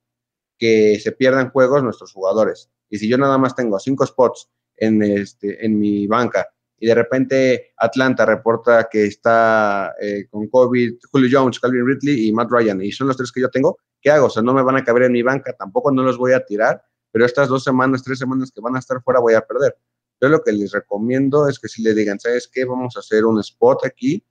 que 0.59 1.01
se 1.01 1.13
pierdan 1.13 1.51
juegos 1.51 1.83
nuestros 1.83 2.13
jugadores. 2.13 2.71
Y 2.91 2.99
si 2.99 3.09
yo 3.09 3.17
nada 3.17 3.39
más 3.39 3.55
tengo 3.57 3.79
cinco 3.79 4.07
spots 4.07 4.51
en, 4.77 5.03
este, 5.03 5.65
en 5.65 5.79
mi 5.79 6.07
banca 6.07 6.49
y 6.79 6.87
de 6.87 6.95
repente 6.95 7.73
Atlanta 7.77 8.27
reporta 8.27 8.89
que 8.91 9.05
está 9.05 9.95
eh, 10.01 10.27
con 10.31 10.49
COVID 10.49 10.99
Julio 11.11 11.29
Jones, 11.31 11.61
Calvin 11.61 11.87
Ridley 11.87 12.27
y 12.27 12.33
Matt 12.33 12.51
Ryan, 12.51 12.83
y 12.83 12.91
son 12.91 13.09
los 13.09 13.17
tres 13.17 13.31
que 13.31 13.41
yo 13.43 13.51
tengo, 13.51 13.79
¿qué 14.01 14.11
hago? 14.11 14.27
O 14.27 14.31
sea, 14.31 14.43
no 14.43 14.53
me 14.55 14.63
van 14.63 14.77
a 14.77 14.85
caber 14.85 15.05
en 15.05 15.13
mi 15.13 15.23
banca, 15.23 15.53
tampoco 15.53 15.91
no 15.93 16.03
los 16.03 16.17
voy 16.17 16.33
a 16.33 16.45
tirar, 16.45 16.85
pero 17.11 17.25
estas 17.25 17.49
dos 17.49 17.65
semanas, 17.65 18.03
tres 18.03 18.19
semanas 18.19 18.51
que 18.53 18.61
van 18.61 18.77
a 18.77 18.79
estar 18.79 19.03
fuera 19.03 19.21
voy 19.21 19.35
a 19.35 19.41
perder. 19.41 19.77
Yo 20.21 20.29
lo 20.29 20.43
que 20.43 20.53
les 20.53 20.73
recomiendo 20.73 21.49
es 21.49 21.59
que 21.59 21.69
si 21.69 21.83
le 21.83 21.95
digan, 21.95 22.21
¿sabes 22.21 22.49
qué? 22.53 22.65
Vamos 22.65 22.97
a 22.97 23.01
hacer 23.01 23.25
un 23.25 23.41
spot 23.41 23.85
aquí 23.85 24.25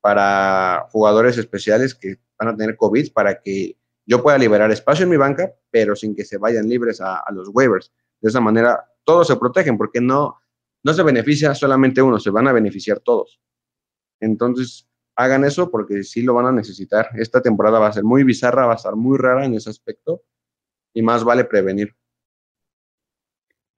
para 0.00 0.86
jugadores 0.90 1.38
especiales 1.38 1.94
que 1.94 2.16
van 2.38 2.48
a 2.48 2.56
tener 2.56 2.76
COVID 2.76 3.12
para 3.12 3.40
que 3.40 3.76
yo 4.06 4.22
pueda 4.22 4.38
liberar 4.38 4.70
espacio 4.70 5.04
en 5.04 5.10
mi 5.10 5.16
banca, 5.16 5.52
pero 5.70 5.94
sin 5.94 6.14
que 6.14 6.24
se 6.24 6.38
vayan 6.38 6.68
libres 6.68 7.00
a, 7.00 7.18
a 7.18 7.32
los 7.32 7.48
waivers. 7.52 7.92
De 8.20 8.28
esa 8.28 8.40
manera, 8.40 8.88
todos 9.04 9.28
se 9.28 9.36
protegen 9.36 9.76
porque 9.76 10.00
no, 10.00 10.40
no 10.82 10.94
se 10.94 11.02
beneficia 11.02 11.54
solamente 11.54 12.02
uno, 12.02 12.18
se 12.18 12.30
van 12.30 12.48
a 12.48 12.52
beneficiar 12.52 13.00
todos. 13.00 13.40
Entonces, 14.20 14.88
hagan 15.16 15.44
eso 15.44 15.70
porque 15.70 16.02
sí 16.02 16.22
lo 16.22 16.34
van 16.34 16.46
a 16.46 16.52
necesitar. 16.52 17.08
Esta 17.14 17.42
temporada 17.42 17.78
va 17.78 17.88
a 17.88 17.92
ser 17.92 18.04
muy 18.04 18.24
bizarra, 18.24 18.66
va 18.66 18.72
a 18.72 18.76
estar 18.76 18.96
muy 18.96 19.18
rara 19.18 19.44
en 19.44 19.54
ese 19.54 19.70
aspecto 19.70 20.22
y 20.94 21.02
más 21.02 21.24
vale 21.24 21.44
prevenir. 21.44 21.94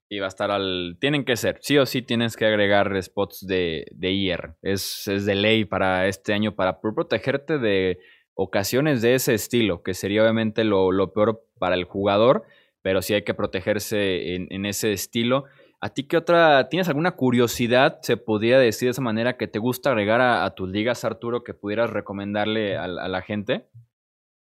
Y 0.09 0.19
va 0.19 0.27
a 0.27 0.29
estar 0.29 0.51
al... 0.51 0.97
Tienen 1.01 1.25
que 1.25 1.37
ser, 1.37 1.59
sí 1.61 1.79
o 1.79 1.87
sí 1.87 2.03
tienes 2.03 2.37
que 2.37 2.47
agregar 2.47 3.03
spots 3.03 3.47
de, 3.47 3.87
de 3.93 4.13
IR. 4.13 4.57
Es, 4.63 5.09
es 5.09 5.25
de 5.25 5.35
ley 5.35 5.65
para 5.65 6.07
este 6.07 6.33
año 6.33 6.55
para 6.55 6.81
protegerte 6.81 7.59
de 7.59 7.99
ocasiones 8.35 9.03
de 9.03 9.15
ese 9.15 9.35
estilo, 9.35 9.83
que 9.83 9.95
sería 9.95 10.23
obviamente 10.23 10.65
lo, 10.65 10.93
lo 10.93 11.13
peor 11.13 11.45
para 11.59 11.75
el 11.75 11.85
jugador, 11.85 12.45
pero 12.83 13.01
sí 13.01 13.15
hay 13.15 13.23
que 13.23 13.35
protegerse 13.35 14.35
en 14.35 14.67
ese 14.67 14.93
estilo. 14.93 15.47
¿A 15.85 15.91
ti 15.91 16.05
qué 16.05 16.17
otra, 16.17 16.71
tienes 16.71 16.89
alguna 16.89 17.11
curiosidad, 17.11 17.99
se 18.01 18.17
podría 18.17 18.59
decir 18.59 18.87
de 18.87 18.93
esa 18.93 19.03
manera, 19.03 19.37
que 19.37 19.49
te 19.49 19.59
gusta 19.59 19.91
agregar 19.91 20.23
a, 20.23 20.49
tus 20.55 20.71
ligas, 20.71 21.05
Arturo, 21.05 21.45
que 21.45 21.53
pudieras 21.53 21.91
recomendarle 21.91 22.79
a, 22.79 22.89
la 22.89 23.21
gente? 23.21 23.69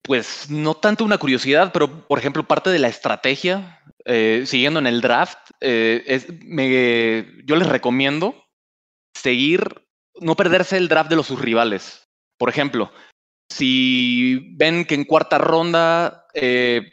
Pues 0.04 0.51
no 0.51 0.75
tanto 0.75 1.04
una 1.04 1.17
curiosidad, 1.17 1.71
pero 1.73 2.08
por 2.08 2.19
ejemplo, 2.19 2.43
parte 2.43 2.69
de 2.69 2.77
la 2.77 2.89
estrategia, 2.89 3.82
eh, 4.06 4.43
siguiendo 4.45 4.80
en 4.80 4.86
el 4.86 5.01
draft, 5.01 5.39
eh, 5.62 6.04
es, 6.06 6.27
me, 6.45 7.25
yo 7.43 7.56
les 7.56 7.69
recomiendo 7.69 8.36
seguir, 9.17 9.88
no 10.19 10.36
perderse 10.36 10.77
el 10.77 10.89
draft 10.89 11.10
de 11.10 11.15
los 11.15 11.25
sus 11.25 11.41
rivales. 11.41 12.08
Por 12.38 12.49
ejemplo, 12.49 12.91
si 13.51 14.54
ven 14.58 14.86
que 14.86 14.93
en 14.93 15.06
cuarta 15.06 15.39
ronda 15.39 16.27
eh, 16.36 16.91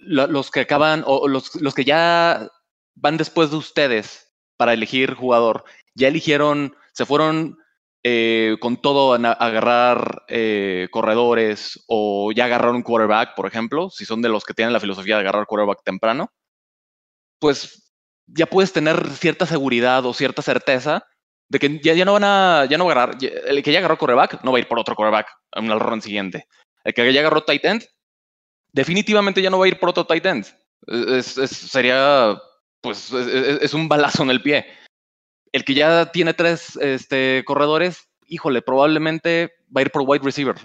los 0.00 0.50
que 0.50 0.60
acaban, 0.62 1.04
o 1.06 1.28
los, 1.28 1.54
los 1.62 1.76
que 1.76 1.84
ya 1.84 2.50
van 2.94 3.16
después 3.16 3.50
de 3.50 3.56
ustedes 3.56 4.34
para 4.56 4.72
elegir 4.72 5.14
jugador. 5.14 5.64
Ya 5.94 6.08
eligieron, 6.08 6.76
se 6.92 7.06
fueron 7.06 7.58
eh, 8.02 8.56
con 8.60 8.76
todo 8.76 9.14
a, 9.14 9.32
agarrar 9.32 10.24
eh, 10.28 10.88
corredores 10.90 11.82
o 11.86 12.32
ya 12.32 12.44
agarraron 12.44 12.82
quarterback, 12.82 13.34
por 13.34 13.46
ejemplo, 13.46 13.90
si 13.90 14.04
son 14.04 14.22
de 14.22 14.28
los 14.28 14.44
que 14.44 14.54
tienen 14.54 14.72
la 14.72 14.80
filosofía 14.80 15.16
de 15.16 15.22
agarrar 15.22 15.46
quarterback 15.46 15.82
temprano, 15.84 16.30
pues 17.38 17.92
ya 18.26 18.46
puedes 18.46 18.72
tener 18.72 19.10
cierta 19.10 19.46
seguridad 19.46 20.04
o 20.06 20.14
cierta 20.14 20.42
certeza 20.42 21.06
de 21.48 21.58
que 21.58 21.80
ya, 21.82 21.94
ya 21.94 22.04
no 22.04 22.14
van 22.14 22.24
a, 22.24 22.66
ya 22.68 22.78
no 22.78 22.86
va 22.86 22.92
a 22.92 22.94
agarrar, 22.94 23.18
el 23.20 23.62
que 23.62 23.72
ya 23.72 23.78
agarró 23.78 23.98
quarterback 23.98 24.42
no 24.44 24.52
va 24.52 24.58
a 24.58 24.60
ir 24.60 24.68
por 24.68 24.78
otro 24.78 24.94
quarterback 24.94 25.28
en 25.52 25.70
el 25.70 25.80
run 25.80 26.02
siguiente. 26.02 26.46
El 26.84 26.94
que 26.94 27.12
ya 27.12 27.20
agarró 27.20 27.42
tight 27.42 27.64
end, 27.64 27.84
definitivamente 28.72 29.40
ya 29.40 29.50
no 29.50 29.58
va 29.58 29.64
a 29.64 29.68
ir 29.68 29.78
por 29.78 29.90
otro 29.90 30.06
tight 30.06 30.26
end. 30.26 30.46
sería 31.46 32.38
pues 32.84 33.10
es, 33.12 33.72
un 33.72 33.88
balazo 33.88 34.22
en 34.24 34.30
el 34.30 34.42
pie. 34.42 34.66
El 35.52 35.64
que 35.64 35.72
ya 35.72 36.12
tiene 36.12 36.34
tres 36.34 36.76
este, 36.76 37.42
corredores, 37.46 38.10
híjole, 38.26 38.60
probablemente 38.60 39.54
va 39.74 39.80
a 39.80 39.82
ir 39.82 39.90
por 39.90 40.02
wide 40.06 40.22
receiver. 40.22 40.56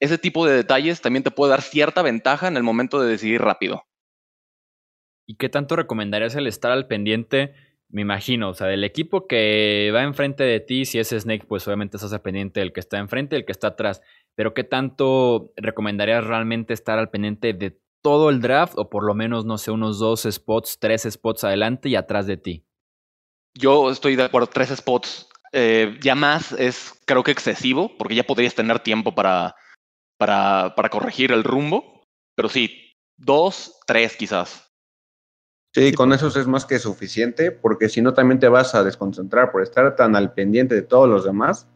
Ese 0.00 0.18
tipo 0.18 0.44
de 0.44 0.56
detalles 0.56 1.00
también 1.00 1.22
te 1.22 1.30
puede 1.30 1.50
dar 1.50 1.62
cierta 1.62 2.02
ventaja 2.02 2.48
en 2.48 2.56
el 2.56 2.64
momento 2.64 3.00
de 3.00 3.08
decidir 3.08 3.40
rápido. 3.40 3.84
¿Y 5.26 5.36
qué 5.36 5.48
tanto 5.48 5.76
recomendarías 5.76 6.34
el 6.34 6.48
estar 6.48 6.72
al 6.72 6.88
pendiente? 6.88 7.54
Me 7.88 8.02
imagino, 8.02 8.48
o 8.48 8.54
sea, 8.54 8.66
del 8.66 8.82
equipo 8.82 9.28
que 9.28 9.92
va 9.94 10.02
enfrente 10.02 10.42
de 10.42 10.58
ti, 10.58 10.84
si 10.86 10.98
es 10.98 11.10
Snake, 11.10 11.46
pues 11.46 11.68
obviamente 11.68 11.96
estás 11.96 12.12
al 12.12 12.22
pendiente 12.22 12.58
del 12.58 12.72
que 12.72 12.80
está 12.80 12.98
enfrente, 12.98 13.36
del 13.36 13.44
que 13.44 13.52
está 13.52 13.68
atrás. 13.68 14.02
Pero 14.34 14.54
¿qué 14.54 14.64
tanto 14.64 15.52
recomendarías 15.56 16.26
realmente 16.26 16.74
estar 16.74 16.98
al 16.98 17.10
pendiente 17.10 17.52
de 17.52 17.78
todo 18.04 18.28
el 18.28 18.42
draft 18.42 18.74
o 18.76 18.90
por 18.90 19.02
lo 19.02 19.14
menos, 19.14 19.46
no 19.46 19.56
sé, 19.56 19.70
unos 19.70 19.98
dos 19.98 20.28
spots, 20.30 20.78
tres 20.78 21.08
spots 21.10 21.42
adelante 21.42 21.88
y 21.88 21.96
atrás 21.96 22.26
de 22.26 22.36
ti? 22.36 22.66
Yo 23.54 23.90
estoy 23.90 24.14
de 24.14 24.24
acuerdo, 24.24 24.46
tres 24.46 24.68
spots. 24.68 25.26
Eh, 25.52 25.98
ya 26.02 26.14
más 26.14 26.52
es 26.52 27.00
creo 27.06 27.22
que 27.22 27.30
excesivo 27.30 27.96
porque 27.96 28.14
ya 28.14 28.24
podrías 28.24 28.54
tener 28.54 28.80
tiempo 28.80 29.14
para, 29.14 29.56
para, 30.18 30.74
para 30.76 30.90
corregir 30.90 31.32
el 31.32 31.44
rumbo. 31.44 32.02
Pero 32.34 32.50
sí, 32.50 32.92
dos, 33.16 33.80
tres 33.86 34.16
quizás. 34.16 34.70
Sí, 35.72 35.94
con 35.94 36.12
eso 36.12 36.28
es 36.28 36.46
más 36.46 36.66
que 36.66 36.78
suficiente, 36.78 37.52
porque 37.52 37.88
si 37.88 38.02
no 38.02 38.12
también 38.12 38.38
te 38.38 38.48
vas 38.48 38.74
a 38.74 38.84
desconcentrar 38.84 39.50
por 39.50 39.62
estar 39.62 39.96
tan 39.96 40.14
al 40.14 40.34
pendiente 40.34 40.74
de 40.74 40.82
todos 40.82 41.08
los 41.08 41.24
demás 41.24 41.66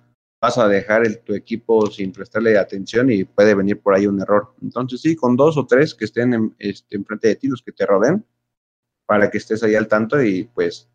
vas 0.41 0.59
a 0.59 0.69
dejar 0.69 1.07
el, 1.07 1.21
tu 1.21 1.35
equipo 1.35 1.91
sin 1.91 2.13
prestarle 2.13 2.57
atención 2.59 3.11
y 3.11 3.25
puede 3.25 3.55
venir 3.55 3.81
por 3.81 3.95
ahí 3.95 4.07
un 4.07 4.21
error. 4.21 4.55
Entonces 4.63 5.01
sí, 5.01 5.17
con 5.17 5.37
dos 5.37 5.57
o 5.57 5.67
tres 5.67 5.95
que 5.95 6.05
estén 6.05 6.35
en, 6.35 6.55
este, 6.59 6.97
enfrente 6.97 7.29
de 7.29 7.37
ti, 7.37 7.49
los 7.49 7.63
que 7.63 7.73
te 7.73 7.87
rodeen, 7.87 8.25
para 9.07 9.31
que 9.31 9.39
estés 9.39 9.63
ahí 9.63 9.75
al 9.75 9.89
tanto 9.89 10.23
y 10.23 10.45
pues 10.45 10.89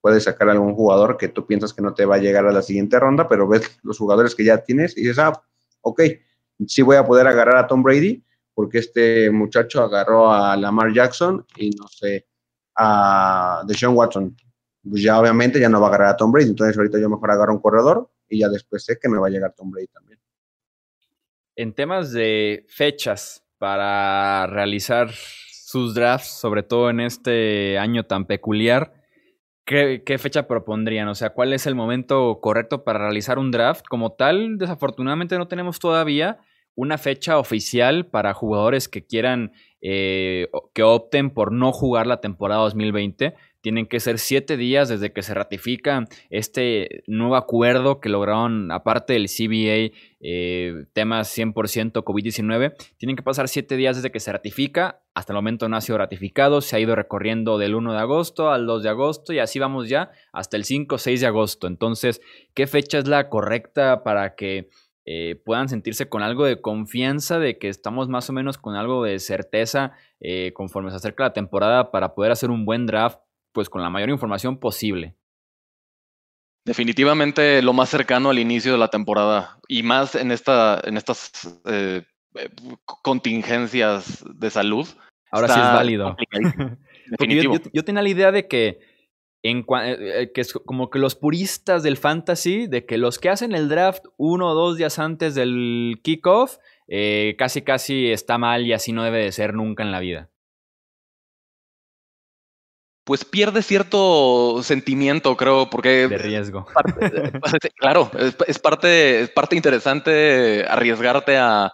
puedes 0.00 0.24
sacar 0.24 0.48
algún 0.48 0.74
jugador 0.74 1.16
que 1.18 1.28
tú 1.28 1.46
piensas 1.46 1.74
que 1.74 1.82
no 1.82 1.92
te 1.92 2.06
va 2.06 2.16
a 2.16 2.18
llegar 2.18 2.46
a 2.46 2.52
la 2.52 2.62
siguiente 2.62 2.98
ronda, 2.98 3.28
pero 3.28 3.46
ves 3.46 3.78
los 3.82 3.98
jugadores 3.98 4.34
que 4.34 4.44
ya 4.44 4.58
tienes 4.58 4.96
y 4.96 5.02
dices, 5.02 5.18
ah, 5.18 5.32
ok, 5.82 6.02
sí 6.66 6.82
voy 6.82 6.96
a 6.96 7.04
poder 7.04 7.26
agarrar 7.26 7.56
a 7.56 7.66
Tom 7.66 7.82
Brady 7.82 8.24
porque 8.54 8.78
este 8.78 9.30
muchacho 9.30 9.82
agarró 9.82 10.32
a 10.32 10.56
Lamar 10.56 10.92
Jackson 10.92 11.44
y 11.56 11.70
no 11.70 11.86
sé, 11.88 12.26
a 12.76 13.62
Deshaun 13.66 13.96
Watson. 13.96 14.36
Pues 14.88 15.02
ya 15.02 15.20
obviamente 15.20 15.60
ya 15.60 15.68
no 15.68 15.80
va 15.80 15.86
a 15.86 15.90
agarrar 15.90 16.08
a 16.08 16.16
Tom 16.16 16.32
Brady, 16.32 16.50
entonces 16.50 16.76
ahorita 16.78 16.98
yo 16.98 17.10
mejor 17.10 17.30
agarro 17.30 17.52
un 17.52 17.60
corredor 17.60 18.10
y 18.30 18.38
ya 18.38 18.48
después 18.48 18.84
sé 18.84 18.98
que 18.98 19.08
me 19.08 19.18
va 19.18 19.26
a 19.26 19.30
llegar 19.30 19.52
Tom 19.54 19.70
Brady 19.70 19.88
también. 19.88 20.18
En 21.56 21.74
temas 21.74 22.12
de 22.12 22.64
fechas 22.68 23.44
para 23.58 24.46
realizar 24.46 25.10
sus 25.10 25.94
drafts, 25.94 26.28
sobre 26.40 26.62
todo 26.62 26.88
en 26.88 27.00
este 27.00 27.76
año 27.78 28.06
tan 28.06 28.24
peculiar, 28.24 28.94
¿qué, 29.66 30.02
¿qué, 30.06 30.16
fecha 30.16 30.46
propondrían? 30.46 31.08
O 31.08 31.14
sea, 31.14 31.30
¿cuál 31.30 31.52
es 31.52 31.66
el 31.66 31.74
momento 31.74 32.40
correcto 32.40 32.84
para 32.84 33.00
realizar 33.00 33.38
un 33.38 33.50
draft? 33.50 33.84
Como 33.88 34.12
tal, 34.12 34.56
desafortunadamente 34.56 35.36
no 35.36 35.48
tenemos 35.48 35.78
todavía 35.78 36.38
una 36.74 36.98
fecha 36.98 37.38
oficial 37.38 38.06
para 38.06 38.32
jugadores 38.32 38.88
que 38.88 39.04
quieran, 39.04 39.52
eh, 39.82 40.48
que 40.72 40.82
opten 40.82 41.30
por 41.30 41.52
no 41.52 41.72
jugar 41.72 42.06
la 42.06 42.20
temporada 42.20 42.62
2020 42.62 43.34
tienen 43.60 43.86
que 43.86 44.00
ser 44.00 44.18
siete 44.18 44.56
días 44.56 44.88
desde 44.88 45.12
que 45.12 45.22
se 45.22 45.34
ratifica 45.34 46.06
este 46.30 47.02
nuevo 47.06 47.36
acuerdo 47.36 48.00
que 48.00 48.08
lograron, 48.08 48.72
aparte 48.72 49.12
del 49.12 49.28
CBA, 49.28 49.94
eh, 50.20 50.84
temas 50.92 51.36
100% 51.36 52.02
COVID-19. 52.02 52.74
Tienen 52.96 53.16
que 53.16 53.22
pasar 53.22 53.48
siete 53.48 53.76
días 53.76 53.96
desde 53.96 54.10
que 54.10 54.20
se 54.20 54.32
ratifica. 54.32 55.02
Hasta 55.14 55.32
el 55.32 55.36
momento 55.36 55.68
no 55.68 55.76
ha 55.76 55.80
sido 55.80 55.98
ratificado. 55.98 56.60
Se 56.60 56.76
ha 56.76 56.80
ido 56.80 56.94
recorriendo 56.94 57.58
del 57.58 57.74
1 57.74 57.92
de 57.92 57.98
agosto 57.98 58.50
al 58.50 58.66
2 58.66 58.82
de 58.82 58.88
agosto 58.88 59.32
y 59.32 59.38
así 59.38 59.58
vamos 59.58 59.88
ya 59.88 60.10
hasta 60.32 60.56
el 60.56 60.64
5 60.64 60.94
o 60.94 60.98
6 60.98 61.20
de 61.20 61.26
agosto. 61.26 61.66
Entonces, 61.66 62.20
¿qué 62.54 62.66
fecha 62.66 62.98
es 62.98 63.08
la 63.08 63.28
correcta 63.28 64.02
para 64.02 64.34
que 64.34 64.68
eh, 65.06 65.40
puedan 65.44 65.68
sentirse 65.68 66.08
con 66.08 66.22
algo 66.22 66.44
de 66.44 66.60
confianza 66.60 67.38
de 67.38 67.58
que 67.58 67.68
estamos 67.68 68.08
más 68.08 68.28
o 68.30 68.32
menos 68.32 68.58
con 68.58 68.76
algo 68.76 69.02
de 69.02 69.18
certeza 69.18 69.92
eh, 70.20 70.52
conforme 70.54 70.90
se 70.90 70.96
acerca 70.96 71.24
la 71.24 71.32
temporada 71.32 71.90
para 71.90 72.14
poder 72.14 72.32
hacer 72.32 72.50
un 72.50 72.66
buen 72.66 72.86
draft 72.86 73.18
pues 73.52 73.68
con 73.68 73.82
la 73.82 73.90
mayor 73.90 74.10
información 74.10 74.58
posible. 74.58 75.16
Definitivamente 76.64 77.62
lo 77.62 77.72
más 77.72 77.88
cercano 77.88 78.30
al 78.30 78.38
inicio 78.38 78.72
de 78.72 78.78
la 78.78 78.88
temporada 78.88 79.58
y 79.66 79.82
más 79.82 80.14
en, 80.14 80.30
esta, 80.30 80.80
en 80.84 80.96
estas 80.96 81.60
eh, 81.64 82.02
eh, 82.34 82.50
contingencias 82.84 84.24
de 84.34 84.50
salud. 84.50 84.86
Ahora 85.30 85.48
sí 85.48 85.58
es 85.58 85.66
válido. 85.66 86.16
yo, 87.72 87.84
tenía 87.84 88.02
la 88.02 88.08
idea 88.08 88.30
de 88.30 88.46
que 88.46 88.80
en, 89.42 89.64
que 89.64 90.40
es 90.40 90.52
como 90.52 90.90
que 90.90 90.98
los 90.98 91.14
puristas 91.14 91.82
del 91.82 91.96
fantasy, 91.96 92.66
de 92.66 92.84
que 92.84 92.98
los 92.98 93.18
que 93.18 93.30
hacen 93.30 93.54
el 93.54 93.68
draft 93.68 94.04
uno 94.18 94.48
o 94.48 94.54
dos 94.54 94.76
días 94.76 94.98
antes 94.98 95.34
del 95.34 96.00
kickoff, 96.02 96.58
casi 97.38 97.62
casi 97.62 98.10
está 98.10 98.36
mal 98.36 98.66
y 98.66 98.74
así 98.74 98.92
no 98.92 99.02
debe 99.02 99.24
de 99.24 99.32
ser 99.32 99.54
nunca 99.54 99.82
en 99.82 99.92
la 99.92 100.00
vida 100.00 100.30
pues 103.10 103.24
pierde 103.24 103.60
cierto 103.62 104.62
sentimiento, 104.62 105.36
creo, 105.36 105.68
porque... 105.68 106.06
De 106.06 106.16
riesgo. 106.16 106.64
claro, 107.76 108.08
es, 108.46 108.60
parte, 108.60 109.22
es 109.22 109.30
parte 109.30 109.56
interesante 109.56 110.64
arriesgarte 110.68 111.36
a, 111.36 111.72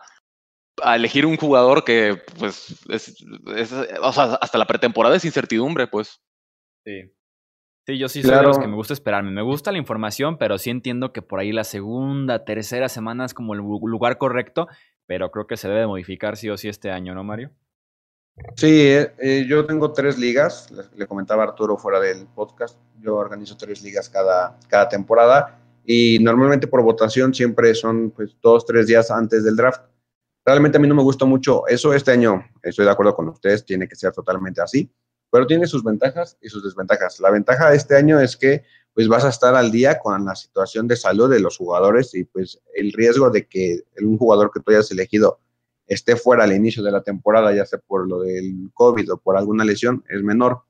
elegir 0.94 1.26
un 1.26 1.36
jugador 1.36 1.84
que, 1.84 2.22
pues, 2.38 2.82
es, 2.88 3.22
o 4.00 4.12
sea, 4.14 4.38
hasta 4.40 4.56
la 4.56 4.64
pretemporada 4.64 5.14
es 5.14 5.26
incertidumbre, 5.26 5.86
pues. 5.88 6.22
Sí. 6.86 7.12
Sí, 7.86 7.98
yo 7.98 8.08
sí 8.08 8.22
soy 8.22 8.34
de 8.34 8.42
los 8.42 8.58
que 8.58 8.66
me 8.66 8.74
gusta 8.74 8.94
esperarme. 8.94 9.30
Me 9.30 9.42
gusta 9.42 9.72
la 9.72 9.76
información, 9.76 10.38
pero 10.38 10.56
sí 10.56 10.70
entiendo 10.70 11.12
que 11.12 11.20
por 11.20 11.40
ahí 11.40 11.52
la 11.52 11.64
segunda, 11.64 12.46
tercera 12.46 12.88
semana 12.88 13.26
es 13.26 13.34
como 13.34 13.52
el 13.52 13.60
lugar 13.60 14.16
correcto, 14.16 14.68
pero 15.04 15.30
creo 15.30 15.46
que 15.46 15.58
se 15.58 15.68
debe 15.68 15.86
modificar 15.86 16.38
sí 16.38 16.48
o 16.48 16.56
sí 16.56 16.70
este 16.70 16.90
año, 16.90 17.14
¿no, 17.14 17.24
Mario? 17.24 17.50
Sí, 18.54 18.66
eh, 18.66 19.14
eh, 19.18 19.46
yo 19.48 19.64
tengo 19.64 19.92
tres 19.92 20.18
ligas, 20.18 20.70
le, 20.94 21.06
comentaba 21.06 21.42
Arturo 21.42 21.78
fuera 21.78 21.98
del 22.00 22.26
podcast, 22.26 22.78
yo 23.00 23.16
organizo 23.16 23.56
tres 23.56 23.82
ligas 23.82 24.10
cada, 24.10 24.58
cada 24.68 24.88
temporada 24.90 25.58
y 25.86 26.18
normalmente 26.18 26.66
por 26.66 26.82
votación 26.82 27.32
siempre 27.32 27.74
son 27.74 28.10
pues 28.10 28.36
dos, 28.42 28.66
tres 28.66 28.86
días 28.86 29.10
antes 29.10 29.42
del 29.42 29.56
draft. 29.56 29.82
Realmente 30.44 30.76
a 30.76 30.80
mí 30.80 30.86
no 30.86 30.94
me 30.94 31.02
gusta 31.02 31.24
mucho 31.24 31.66
eso, 31.66 31.94
este 31.94 32.12
año 32.12 32.44
estoy 32.62 32.84
de 32.84 32.90
acuerdo 32.90 33.14
con 33.14 33.28
ustedes, 33.28 33.64
tiene 33.64 33.88
que 33.88 33.96
ser 33.96 34.12
totalmente 34.12 34.60
así, 34.60 34.90
pero 35.30 35.46
tiene 35.46 35.66
sus 35.66 35.82
ventajas 35.82 36.36
y 36.42 36.50
sus 36.50 36.62
desventajas. 36.62 37.18
La 37.20 37.30
ventaja 37.30 37.70
de 37.70 37.76
este 37.76 37.96
año 37.96 38.20
es 38.20 38.36
que 38.36 38.64
pues 38.92 39.08
vas 39.08 39.24
a 39.24 39.30
estar 39.30 39.54
al 39.54 39.70
día 39.70 39.98
con 39.98 40.24
la 40.24 40.34
situación 40.34 40.88
de 40.88 40.96
salud 40.96 41.30
de 41.30 41.40
los 41.40 41.56
jugadores 41.56 42.14
y 42.14 42.24
pues 42.24 42.60
el 42.74 42.92
riesgo 42.92 43.30
de 43.30 43.46
que 43.46 43.84
un 44.02 44.18
jugador 44.18 44.50
que 44.52 44.60
tú 44.60 44.72
hayas 44.72 44.90
elegido 44.90 45.40
esté 45.86 46.16
fuera 46.16 46.44
al 46.44 46.52
inicio 46.52 46.82
de 46.82 46.90
la 46.90 47.02
temporada, 47.02 47.54
ya 47.54 47.64
sea 47.64 47.78
por 47.78 48.08
lo 48.08 48.20
del 48.20 48.70
COVID 48.74 49.12
o 49.12 49.16
por 49.18 49.36
alguna 49.36 49.64
lesión, 49.64 50.04
es 50.08 50.22
menor. 50.22 50.62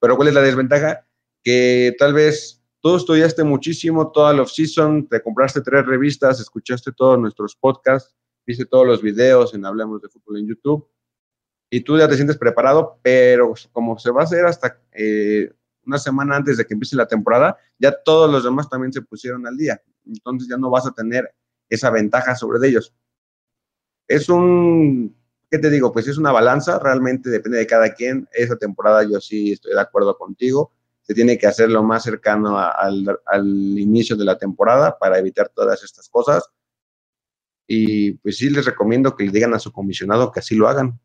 Pero 0.00 0.16
¿cuál 0.16 0.28
es 0.28 0.34
la 0.34 0.42
desventaja? 0.42 1.06
Que 1.42 1.94
tal 1.98 2.14
vez 2.14 2.62
tú 2.80 2.96
estudiaste 2.96 3.44
muchísimo 3.44 4.10
toda 4.12 4.32
la 4.32 4.42
off-season, 4.42 5.08
te 5.08 5.22
compraste 5.22 5.60
tres 5.60 5.86
revistas, 5.86 6.40
escuchaste 6.40 6.92
todos 6.92 7.18
nuestros 7.18 7.56
podcasts, 7.56 8.14
viste 8.46 8.64
todos 8.64 8.86
los 8.86 9.02
videos 9.02 9.54
en 9.54 9.64
Hablemos 9.64 10.00
de 10.02 10.08
Fútbol 10.08 10.38
en 10.38 10.48
YouTube, 10.48 10.88
y 11.70 11.80
tú 11.80 11.98
ya 11.98 12.06
te 12.06 12.16
sientes 12.16 12.36
preparado, 12.36 12.98
pero 13.02 13.54
como 13.72 13.98
se 13.98 14.10
va 14.10 14.20
a 14.20 14.24
hacer 14.24 14.44
hasta 14.44 14.78
eh, 14.92 15.50
una 15.86 15.98
semana 15.98 16.36
antes 16.36 16.58
de 16.58 16.66
que 16.66 16.74
empiece 16.74 16.96
la 16.96 17.06
temporada, 17.06 17.56
ya 17.78 17.96
todos 18.04 18.30
los 18.30 18.44
demás 18.44 18.68
también 18.68 18.92
se 18.92 19.00
pusieron 19.00 19.46
al 19.46 19.56
día. 19.56 19.80
Entonces 20.06 20.48
ya 20.48 20.58
no 20.58 20.68
vas 20.68 20.86
a 20.86 20.92
tener 20.92 21.34
esa 21.70 21.90
ventaja 21.90 22.36
sobre 22.36 22.68
ellos 22.68 22.92
es 24.12 24.28
un, 24.28 25.16
¿qué 25.50 25.58
te 25.58 25.70
digo? 25.70 25.90
Pues 25.90 26.06
es 26.06 26.18
una 26.18 26.32
balanza, 26.32 26.78
realmente 26.78 27.30
depende 27.30 27.58
de 27.58 27.66
cada 27.66 27.94
quien. 27.94 28.28
Esa 28.32 28.56
temporada 28.56 29.02
yo 29.04 29.20
sí 29.20 29.52
estoy 29.52 29.72
de 29.72 29.80
acuerdo 29.80 30.18
contigo. 30.18 30.72
Se 31.00 31.14
tiene 31.14 31.38
que 31.38 31.46
hacer 31.46 31.70
lo 31.70 31.82
más 31.82 32.02
cercano 32.02 32.58
al, 32.58 33.18
inicio 33.78 34.14
de 34.14 34.26
la 34.26 34.36
temporada 34.36 34.98
para 34.98 35.18
evitar 35.18 35.48
todas 35.48 35.82
estas 35.82 36.10
cosas. 36.10 36.46
Y 37.66 38.12
pues 38.18 38.36
sí 38.36 38.50
les 38.50 38.66
recomiendo 38.66 39.16
que 39.16 39.24
le 39.24 39.32
digan 39.32 39.54
a 39.54 39.58
su 39.58 39.72
comisionado 39.72 40.30
que 40.30 40.40
así 40.40 40.54
lo 40.56 40.68
hagan, 40.68 41.00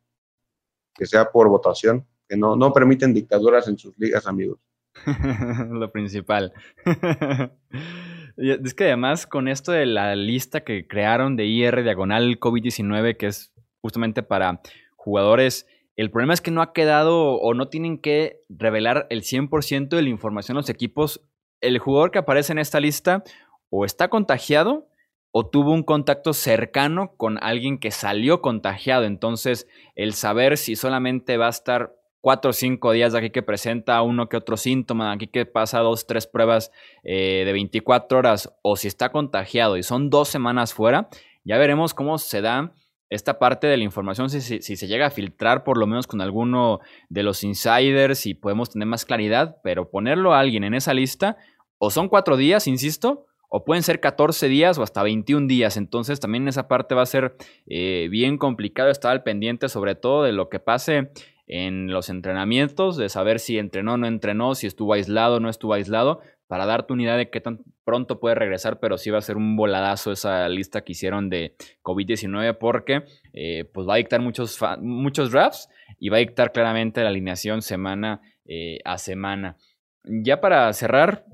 que 0.93 1.06
sea 1.06 1.32
por 1.32 1.48
votación, 1.48 2.06
que 2.28 2.36
no, 2.36 2.58
no 2.58 2.74
permiten 2.74 3.13
dictaduras 3.13 3.70
en 3.70 3.78
sus 3.78 3.98
ligas, 3.98 4.28
amigos. 4.28 4.60
lo 5.70 5.89
principal. 5.93 6.52
Es 8.38 8.73
que 8.76 8.86
además 8.86 9.26
con 9.26 9.47
esto 9.47 9.71
de 9.71 9.86
la 9.88 10.15
lista 10.15 10.62
que 10.62 10.88
crearon 10.88 11.36
de 11.36 11.45
IR 11.45 11.84
diagonal 11.84 12.39
COVID-19, 12.39 13.17
que 13.17 13.28
es 13.28 13.52
justamente 13.82 14.21
para 14.21 14.62
jugadores, 14.95 15.67
el 15.95 16.12
problema 16.12 16.36
es 16.36 16.41
que 16.41 16.52
no 16.52 16.62
ha 16.62 16.73
quedado 16.73 17.34
o 17.34 17.56
no 17.56 17.69
tienen 17.69 17.97
que 17.97 18.43
revelar 18.50 19.08
el 19.10 19.23
100% 19.23 19.89
de 19.89 20.02
la 20.04 20.10
información 20.10 20.56
los 20.56 20.69
equipos. 20.69 21.21
El 21.62 21.80
jugador 21.80 22.12
que 22.12 22.19
aparece 22.19 22.52
en 22.52 22.60
esta 22.60 22.80
lista 22.80 23.23
o 23.71 23.84
está 23.84 24.08
contagiado 24.10 24.88
o 25.32 25.47
tuvo 25.47 25.71
un 25.71 25.82
contacto 25.82 26.34
cercano 26.34 27.13
con 27.17 27.43
alguien 27.43 27.80
que 27.80 27.89
salió 27.89 28.41
contagiado. 28.43 29.06
Entonces, 29.06 29.67
el 29.95 30.13
saber 30.13 30.58
si 30.58 30.76
solamente 30.76 31.38
va 31.38 31.47
a 31.47 31.52
estar 31.52 31.95
cuatro 32.21 32.51
o 32.51 32.53
cinco 32.53 32.91
días 32.91 33.13
de 33.13 33.19
aquí 33.19 33.30
que 33.30 33.43
presenta 33.43 34.01
uno 34.01 34.30
que 34.30 34.38
otro 34.38 34.58
síntoma, 34.58 35.12
aquí 35.12 35.27
que 35.27 35.45
pasa 35.45 35.80
dos, 35.80 36.08
tres 36.08 36.27
pruebas 36.27 36.71
eh, 37.03 37.43
de 37.45 37.53
24 37.53 38.17
horas, 38.17 38.53
o 38.62 38.75
si 38.75 38.88
está 38.88 39.12
contagiado 39.12 39.77
y 39.77 39.84
son 39.84 40.10
dos 40.10 40.30
semanas 40.30 40.73
fuera, 40.73 41.10
ya 41.43 41.58
veremos 41.58 41.93
cómo 41.93 42.17
se 42.17 42.41
da 42.41 42.73
esta 43.10 43.39
parte 43.39 43.67
de 43.67 43.77
la 43.77 43.84
información, 43.84 44.30
si, 44.30 44.41
si, 44.41 44.75
se 44.75 44.88
llega 44.88 45.08
a 45.08 45.12
filtrar 45.12 45.63
por 45.63 45.77
lo 45.77 45.88
menos 45.88 46.08
con 46.08 46.19
alguno 46.19 46.82
de 47.08 47.23
los 47.23 47.43
insiders 47.43 48.25
y 48.25 48.34
podemos 48.34 48.69
tener 48.69 48.88
más 48.88 49.06
claridad, 49.06 49.58
pero 49.63 49.89
ponerlo 49.89 50.34
a 50.34 50.39
alguien 50.41 50.65
en 50.65 50.73
esa 50.73 50.93
lista, 50.93 51.38
o 51.77 51.89
son 51.89 52.10
cuatro 52.10 52.36
días, 52.36 52.67
insisto, 52.67 53.27
o 53.49 53.63
pueden 53.63 53.84
ser 53.84 53.99
14 53.99 54.47
días 54.47 54.77
o 54.77 54.84
hasta 54.84 55.03
21 55.03 55.47
días. 55.47 55.77
Entonces 55.77 56.19
también 56.19 56.47
esa 56.47 56.67
parte 56.67 56.95
va 56.95 57.03
a 57.03 57.06
ser 57.06 57.36
eh, 57.67 58.08
bien 58.10 58.38
complicado 58.38 58.89
estar 58.89 59.12
al 59.12 59.23
pendiente 59.23 59.69
sobre 59.69 59.95
todo 59.95 60.23
de 60.23 60.34
lo 60.34 60.49
que 60.49 60.60
pase 60.60 61.12
en 61.48 61.92
los 61.92 62.10
entrenamientos, 62.10 62.98
de 62.98 63.10
saber 63.10 63.40
si 63.40 63.58
entrenó 63.58 63.94
o 63.94 63.98
no 63.98 64.06
entrenó, 64.06 64.54
si 64.54 64.68
estuvo 64.68 64.94
aislado 64.94 65.38
o 65.38 65.40
no 65.40 65.50
estuvo 65.50 65.74
aislado, 65.74 66.20
para 66.48 66.66
darte 66.66 66.94
una 66.94 67.04
idea 67.04 67.18
de 67.18 67.30
qué 67.30 67.42
tan 67.42 67.60
pronto 67.84 68.20
puede 68.20 68.36
regresar, 68.36 68.80
pero 68.80 68.98
sí 68.98 69.10
va 69.10 69.18
a 69.18 69.22
ser 69.22 69.38
un 69.38 69.56
voladazo 69.56 70.12
esa 70.12 70.48
lista 70.50 70.82
que 70.82 70.94
hicieron 70.94 71.30
de 71.30 71.56
COVID-19 71.84 72.58
porque 72.58 73.04
eh, 73.34 73.66
pues 73.74 73.88
va 73.88 73.96
a 73.96 73.98
dictar 73.98 74.22
muchos, 74.22 74.60
muchos 74.80 75.32
drafts 75.32 75.70
y 76.00 76.10
va 76.10 76.18
a 76.18 76.22
dictar 76.22 76.52
claramente 76.52 77.02
la 77.02 77.10
alineación 77.10 77.62
semana 77.62 78.22
eh, 78.46 78.80
a 78.86 78.98
semana. 78.98 79.58
Ya 80.04 80.40
para 80.40 80.72
cerrar, 80.72 81.26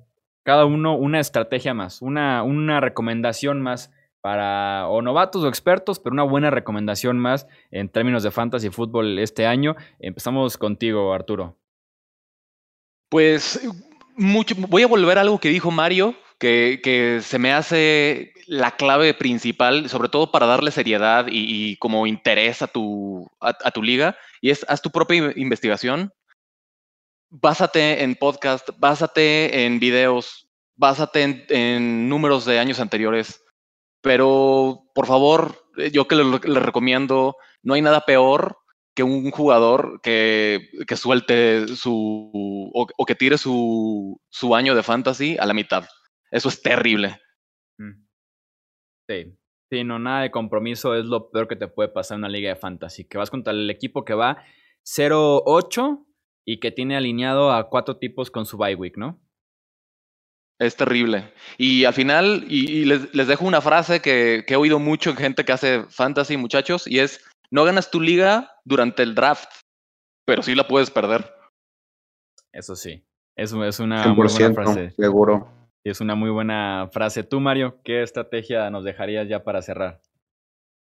cada 0.43 0.65
uno 0.65 0.97
una 0.97 1.19
estrategia 1.19 1.73
más, 1.73 2.01
una, 2.01 2.43
una 2.43 2.79
recomendación 2.79 3.61
más 3.61 3.91
para 4.23 4.87
o 4.87 5.01
novatos 5.01 5.43
o 5.43 5.49
expertos, 5.49 5.99
pero 5.99 6.13
una 6.13 6.23
buena 6.23 6.49
recomendación 6.49 7.19
más 7.19 7.45
en 7.71 7.89
términos 7.89 8.23
de 8.23 8.31
fantasy 8.31 8.69
fútbol 8.69 9.19
este 9.19 9.45
año. 9.45 9.75
Empezamos 9.99 10.57
contigo, 10.57 11.13
Arturo. 11.13 11.57
Pues 13.09 13.59
mucho, 14.15 14.55
voy 14.57 14.83
a 14.83 14.87
volver 14.87 15.17
a 15.17 15.21
algo 15.21 15.41
que 15.41 15.49
dijo 15.49 15.71
Mario, 15.71 16.15
que, 16.39 17.19
se 17.21 17.37
me 17.37 17.51
hace 17.51 18.31
la 18.47 18.71
clave 18.71 19.13
principal, 19.13 19.89
sobre 19.89 20.07
todo 20.07 20.31
para 20.31 20.45
darle 20.45 20.71
seriedad 20.71 21.25
y, 21.29 21.75
como 21.75 22.07
interés 22.07 22.61
a 22.61 22.67
tu, 22.67 23.29
a, 23.41 23.71
tu 23.71 23.83
liga, 23.83 24.17
y 24.39 24.51
es 24.51 24.65
haz 24.69 24.81
tu 24.81 24.89
propia 24.89 25.33
investigación. 25.35 26.13
Básate 27.29 28.03
en 28.03 28.15
podcast, 28.15 28.69
básate 28.77 29.65
en 29.65 29.81
videos, 29.81 30.47
básate 30.77 31.45
en 31.49 32.07
números 32.07 32.45
de 32.45 32.59
años 32.59 32.79
anteriores 32.79 33.42
pero, 34.03 34.83
por 34.93 35.07
favor, 35.07 35.55
eh, 35.77 35.89
yo 35.89 36.07
que 36.09 36.15
le, 36.15 36.59
recomiendo, 36.59 37.37
no 37.63 37.73
hay 37.73 37.81
nada 37.81 38.01
peor 38.01 38.57
que 38.93 39.01
un 39.01 39.31
jugador 39.31 40.01
que, 40.03 40.69
que 40.85 40.97
suelte 40.97 41.67
su 41.69 42.69
o, 42.73 43.05
que 43.05 43.15
tire 43.15 43.37
su, 43.37 44.21
su, 44.29 44.55
año 44.55 44.75
de 44.75 44.83
fantasy 44.83 45.37
a 45.39 45.45
la 45.45 45.53
mitad. 45.53 45.85
Eso 46.29 46.49
es 46.49 46.61
terrible. 46.61 47.17
Mm. 47.79 48.05
Sí. 49.09 49.37
Sí, 49.71 49.83
no, 49.85 49.97
nada 49.97 50.21
de 50.23 50.31
compromiso 50.31 50.95
es 50.95 51.05
lo 51.05 51.31
peor 51.31 51.47
que 51.47 51.55
te 51.55 51.69
puede 51.69 51.89
pasar 51.89 52.15
en 52.15 52.19
una 52.19 52.29
liga 52.29 52.49
de 52.49 52.57
fantasy. 52.57 53.07
Que 53.07 53.17
vas 53.17 53.31
contra 53.31 53.53
el 53.53 53.69
equipo 53.69 54.03
que 54.03 54.13
va 54.13 54.43
0-8 54.83 56.05
y 56.45 56.59
que 56.59 56.71
tiene 56.71 56.97
alineado 56.97 57.51
a 57.51 57.69
cuatro 57.69 57.97
tipos 57.97 58.29
con 58.29 58.45
su 58.45 58.57
bye 58.57 58.75
week, 58.75 58.97
¿no? 58.97 59.21
Es 60.59 60.75
terrible. 60.75 61.33
Y 61.57 61.85
al 61.85 61.93
final, 61.93 62.45
y, 62.47 62.85
les, 62.85 63.27
dejo 63.27 63.45
una 63.45 63.61
frase 63.61 64.01
que, 64.01 64.45
he 64.47 64.55
oído 64.55 64.79
mucho 64.79 65.09
en 65.09 65.17
gente 65.17 65.43
que 65.43 65.51
hace 65.51 65.83
fantasy, 65.89 66.37
muchachos, 66.37 66.87
y 66.87 66.99
es, 66.99 67.23
no 67.51 67.63
ganas 67.63 67.91
tu 67.91 67.99
liga 67.99 68.51
durante 68.63 69.03
el 69.03 69.15
draft, 69.15 69.49
pero 70.25 70.43
sí 70.43 70.55
la 70.55 70.67
puedes 70.67 70.91
perder. 70.91 71.33
Eso 72.51 72.75
sí, 72.75 73.03
es, 73.35 73.51
es 73.51 73.79
una 73.79 74.07
muy 74.07 74.27
buena 74.27 74.53
frase. 74.53 74.91
Seguro. 74.91 75.49
Es 75.83 75.99
una 75.99 76.15
muy 76.15 76.29
buena 76.29 76.89
frase. 76.93 77.23
Tú, 77.23 77.39
Mario, 77.39 77.79
¿qué 77.83 78.03
estrategia 78.03 78.69
nos 78.69 78.85
dejarías 78.85 79.27
ya 79.27 79.43
para 79.43 79.61
cerrar? 79.61 79.99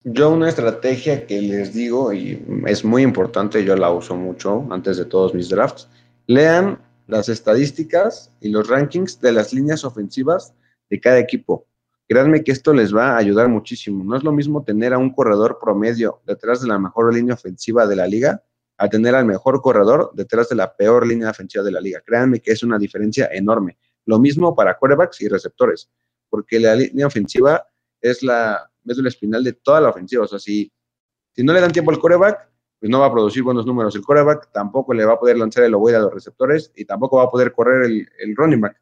Yo 0.04 0.30
una 0.30 0.48
estrategia 0.48 1.26
que 1.26 1.42
les 1.42 1.74
digo, 1.74 2.14
y 2.14 2.42
es 2.66 2.86
muy 2.86 3.02
importante, 3.02 3.66
yo 3.66 3.76
la 3.76 3.92
uso 3.92 4.16
mucho 4.16 4.66
antes 4.72 4.96
de 4.96 5.06
todos 5.06 5.34
mis 5.34 5.50
drafts, 5.50 5.90
lean 6.28 6.80
las 7.08 7.30
estadísticas 7.30 8.32
y 8.42 8.50
los 8.50 8.68
rankings 8.68 9.20
de 9.22 9.32
las 9.32 9.54
líneas 9.54 9.84
ofensivas 9.84 10.54
de 10.90 11.00
cada 11.00 11.20
equipo. 11.20 11.66
Créanme 12.08 12.44
que 12.44 12.52
esto 12.52 12.74
les 12.74 12.96
va 12.96 13.12
a 13.12 13.18
ayudar 13.18 13.50
muchísimo. 13.50 14.04
No 14.04 14.16
es 14.16 14.24
lo 14.24 14.32
mismo 14.32 14.64
tener 14.64 14.94
a 14.94 14.98
un 14.98 15.14
corredor 15.14 15.58
promedio 15.60 16.22
detrás 16.26 16.62
de 16.62 16.68
la 16.68 16.80
mejor 16.80 17.14
línea 17.14 17.34
ofensiva 17.34 17.86
de 17.88 17.96
la 17.96 18.08
liga 18.08 18.44
a 18.78 18.90
tener 18.90 19.16
al 19.16 19.26
mejor 19.26 19.62
corredor 19.62 20.12
detrás 20.14 20.50
de 20.50 20.56
la 20.56 20.76
peor 20.76 21.08
línea 21.08 21.32
ofensiva 21.32 21.64
de 21.64 21.72
la 21.72 21.82
liga. 21.82 22.02
Créanme 22.06 22.40
que 22.40 22.52
es 22.52 22.64
una 22.64 22.78
diferencia 22.78 23.28
enorme. 23.32 23.78
Lo 24.06 24.20
mismo 24.20 24.56
para 24.56 24.78
quarterbacks 24.78 25.22
y 25.22 25.28
receptores, 25.28 25.90
porque 26.30 26.60
la 26.60 26.76
línea 26.76 27.08
ofensiva 27.08 27.68
es 28.00 28.22
la 28.24 28.70
médula 28.84 29.10
espinal 29.10 29.44
de 29.44 29.54
toda 29.54 29.82
la 29.82 29.90
ofensiva. 29.90 30.24
O 30.24 30.28
sea, 30.28 30.40
si, 30.40 30.72
si 31.34 31.44
no 31.44 31.54
le 31.54 31.60
dan 31.60 31.72
tiempo 31.72 31.92
al 31.92 32.00
quarterback, 32.00 32.50
pues 32.80 32.90
no 32.90 33.00
va 33.00 33.08
a 33.08 33.12
producir 33.12 33.44
buenos 33.44 33.66
números 33.66 33.96
el 33.96 34.04
quarterback, 34.04 34.52
tampoco 34.52 34.94
le 34.94 35.06
va 35.06 35.14
a 35.14 35.20
poder 35.20 35.38
lanzar 35.38 35.64
el 35.64 35.74
ovoide 35.74 35.98
a 35.98 36.02
los 36.02 36.14
receptores 36.14 36.72
y 36.76 36.86
tampoco 36.86 37.18
va 37.18 37.24
a 37.24 37.30
poder 37.30 37.52
correr 37.52 37.86
el, 37.86 38.08
el 38.20 38.36
running 38.36 38.62
back. 38.62 38.82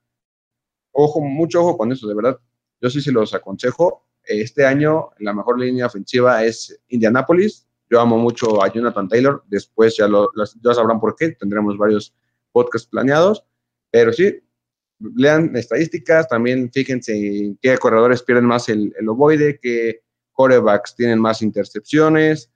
Ojo, 0.92 1.22
mucho 1.22 1.62
ojo 1.62 1.78
con 1.78 1.92
eso, 1.92 2.08
de 2.08 2.16
verdad. 2.16 2.40
Yo 2.82 2.90
sí 2.90 3.02
se 3.02 3.12
los 3.12 3.34
aconsejo. 3.34 4.06
Este 4.24 4.66
año 4.66 5.10
la 5.20 5.34
mejor 5.34 5.60
línea 5.60 5.88
ofensiva 5.88 6.44
es 6.44 6.80
Indianapolis. 6.88 7.68
Yo 7.90 8.00
amo 8.00 8.18
mucho 8.18 8.64
a 8.64 8.72
Jonathan 8.72 9.08
Taylor. 9.08 9.44
Después 9.48 9.96
ya, 9.98 10.08
lo, 10.08 10.30
ya 10.36 10.74
sabrán 10.74 11.00
por 11.00 11.16
qué. 11.16 11.32
Tendremos 11.32 11.78
varios 11.78 12.16
podcasts 12.52 12.88
planeados. 12.88 13.44
Pero 13.92 14.14
sí, 14.14 14.42
lean 15.00 15.56
estadísticas. 15.56 16.28
También 16.30 16.72
fíjense 16.72 17.56
qué 17.62 17.78
corredores 17.78 18.24
pierden 18.24 18.46
más 18.46 18.70
el, 18.70 18.94
el 18.98 19.10
ovoide, 19.10 19.60
qué 19.62 20.02
corebacks 20.36 20.96
tienen 20.96 21.20
más 21.20 21.42
intercepciones, 21.42 22.52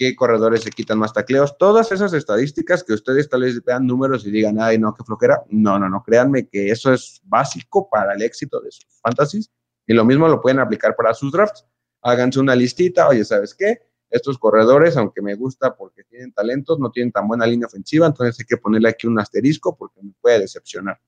qué 0.00 0.16
corredores 0.16 0.62
se 0.62 0.70
quitan 0.70 0.98
más 0.98 1.12
tacleos, 1.12 1.58
todas 1.58 1.92
esas 1.92 2.14
estadísticas 2.14 2.82
que 2.82 2.94
ustedes 2.94 3.28
tal 3.28 3.42
vez 3.42 3.62
vean 3.62 3.86
números 3.86 4.26
y 4.26 4.30
digan, 4.30 4.58
ay, 4.58 4.78
no, 4.78 4.94
qué 4.94 5.04
flojera. 5.04 5.42
No, 5.50 5.78
no, 5.78 5.90
no, 5.90 6.02
créanme 6.02 6.48
que 6.48 6.70
eso 6.70 6.90
es 6.94 7.20
básico 7.24 7.86
para 7.90 8.14
el 8.14 8.22
éxito 8.22 8.62
de 8.62 8.70
sus 8.70 8.86
fantasies 9.02 9.50
y 9.86 9.92
lo 9.92 10.06
mismo 10.06 10.26
lo 10.26 10.40
pueden 10.40 10.58
aplicar 10.58 10.96
para 10.96 11.12
sus 11.12 11.30
drafts. 11.30 11.66
Háganse 12.00 12.40
una 12.40 12.56
listita, 12.56 13.08
oye, 13.08 13.26
¿sabes 13.26 13.54
qué? 13.54 13.82
Estos 14.08 14.38
corredores, 14.38 14.96
aunque 14.96 15.20
me 15.20 15.34
gusta 15.34 15.76
porque 15.76 16.04
tienen 16.04 16.32
talentos, 16.32 16.78
no 16.78 16.90
tienen 16.90 17.12
tan 17.12 17.28
buena 17.28 17.46
línea 17.46 17.66
ofensiva, 17.66 18.06
entonces 18.06 18.40
hay 18.40 18.46
que 18.46 18.56
ponerle 18.56 18.88
aquí 18.88 19.06
un 19.06 19.20
asterisco 19.20 19.76
porque 19.76 20.00
me 20.02 20.14
puede 20.18 20.40
decepcionar. 20.40 20.98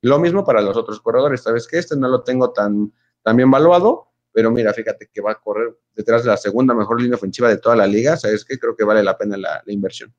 Lo 0.00 0.18
mismo 0.18 0.44
para 0.44 0.60
los 0.62 0.76
otros 0.76 1.00
corredores, 1.00 1.42
¿sabes 1.42 1.68
qué? 1.68 1.78
Este 1.78 1.96
no 1.96 2.08
lo 2.08 2.24
tengo 2.24 2.50
tan, 2.50 2.92
tan 3.22 3.36
bien 3.36 3.52
valuado, 3.52 4.08
pero 4.32 4.50
mira, 4.50 4.72
fíjate 4.72 5.08
que 5.12 5.20
va 5.20 5.32
a 5.32 5.40
correr 5.40 5.76
detrás 5.94 6.24
de 6.24 6.30
la 6.30 6.36
segunda 6.36 6.74
mejor 6.74 7.00
línea 7.00 7.16
ofensiva 7.16 7.48
de 7.48 7.58
toda 7.58 7.76
la 7.76 7.86
liga, 7.86 8.16
¿sabes 8.16 8.44
qué? 8.44 8.58
Creo 8.58 8.76
que 8.76 8.84
vale 8.84 9.02
la 9.02 9.16
pena 9.16 9.36
la, 9.36 9.62
inversión. 9.66 10.14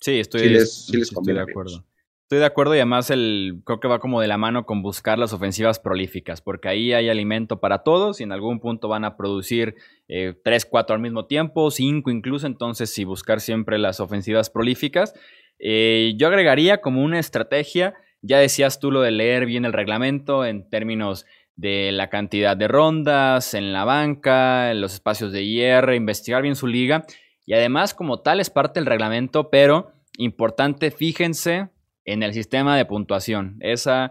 Sí, 0.00 0.18
estoy, 0.18 0.48
de 0.48 1.40
acuerdo. 1.40 1.84
Estoy 2.30 2.38
de 2.38 2.46
acuerdo 2.46 2.76
y 2.76 2.78
además 2.78 3.10
el, 3.10 3.60
creo 3.64 3.80
que 3.80 3.88
va 3.88 3.98
como 3.98 4.20
de 4.20 4.28
la 4.28 4.38
mano 4.38 4.64
con 4.64 4.82
buscar 4.82 5.18
las 5.18 5.32
ofensivas 5.32 5.80
prolíficas, 5.80 6.40
porque 6.40 6.68
ahí 6.68 6.92
hay 6.92 7.08
alimento 7.08 7.58
para 7.58 7.82
todos 7.82 8.20
y 8.20 8.22
en 8.22 8.30
algún 8.30 8.60
punto 8.60 8.86
van 8.86 9.04
a 9.04 9.16
producir 9.16 9.74
eh, 10.06 10.34
tres, 10.44 10.64
cuatro 10.64 10.94
al 10.94 11.02
mismo 11.02 11.26
tiempo, 11.26 11.72
cinco 11.72 12.08
incluso, 12.08 12.46
entonces 12.46 12.90
sí 12.90 13.02
buscar 13.02 13.40
siempre 13.40 13.78
las 13.78 13.98
ofensivas 13.98 14.48
prolíficas. 14.48 15.12
Eh, 15.58 16.14
yo 16.18 16.28
agregaría 16.28 16.80
como 16.80 17.02
una 17.02 17.18
estrategia, 17.18 17.94
ya 18.22 18.38
decías 18.38 18.78
tú 18.78 18.92
lo 18.92 19.00
de 19.00 19.10
leer 19.10 19.44
bien 19.44 19.64
el 19.64 19.72
reglamento 19.72 20.44
en 20.44 20.70
términos 20.70 21.26
de 21.60 21.92
la 21.92 22.08
cantidad 22.08 22.56
de 22.56 22.68
rondas 22.68 23.52
en 23.52 23.74
la 23.74 23.84
banca, 23.84 24.70
en 24.70 24.80
los 24.80 24.94
espacios 24.94 25.30
de 25.30 25.42
IR, 25.42 25.92
investigar 25.94 26.40
bien 26.40 26.56
su 26.56 26.66
liga. 26.66 27.04
Y 27.44 27.52
además, 27.52 27.92
como 27.92 28.20
tal, 28.20 28.40
es 28.40 28.48
parte 28.48 28.80
del 28.80 28.86
reglamento, 28.86 29.50
pero 29.50 29.92
importante, 30.16 30.90
fíjense 30.90 31.68
en 32.06 32.22
el 32.22 32.32
sistema 32.32 32.78
de 32.78 32.86
puntuación. 32.86 33.58
Esa 33.60 34.10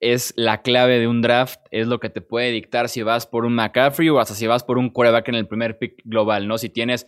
es 0.00 0.32
la 0.36 0.62
clave 0.62 0.98
de 0.98 1.06
un 1.06 1.20
draft, 1.20 1.60
es 1.70 1.86
lo 1.86 2.00
que 2.00 2.08
te 2.08 2.22
puede 2.22 2.50
dictar 2.50 2.88
si 2.88 3.02
vas 3.02 3.26
por 3.26 3.44
un 3.44 3.54
McCaffrey 3.54 4.08
o 4.08 4.18
hasta 4.18 4.34
si 4.34 4.46
vas 4.46 4.64
por 4.64 4.78
un 4.78 4.88
coreback 4.88 5.28
en 5.28 5.34
el 5.34 5.46
primer 5.46 5.78
pick 5.78 6.00
global, 6.04 6.48
¿no? 6.48 6.56
Si 6.56 6.70
tienes 6.70 7.06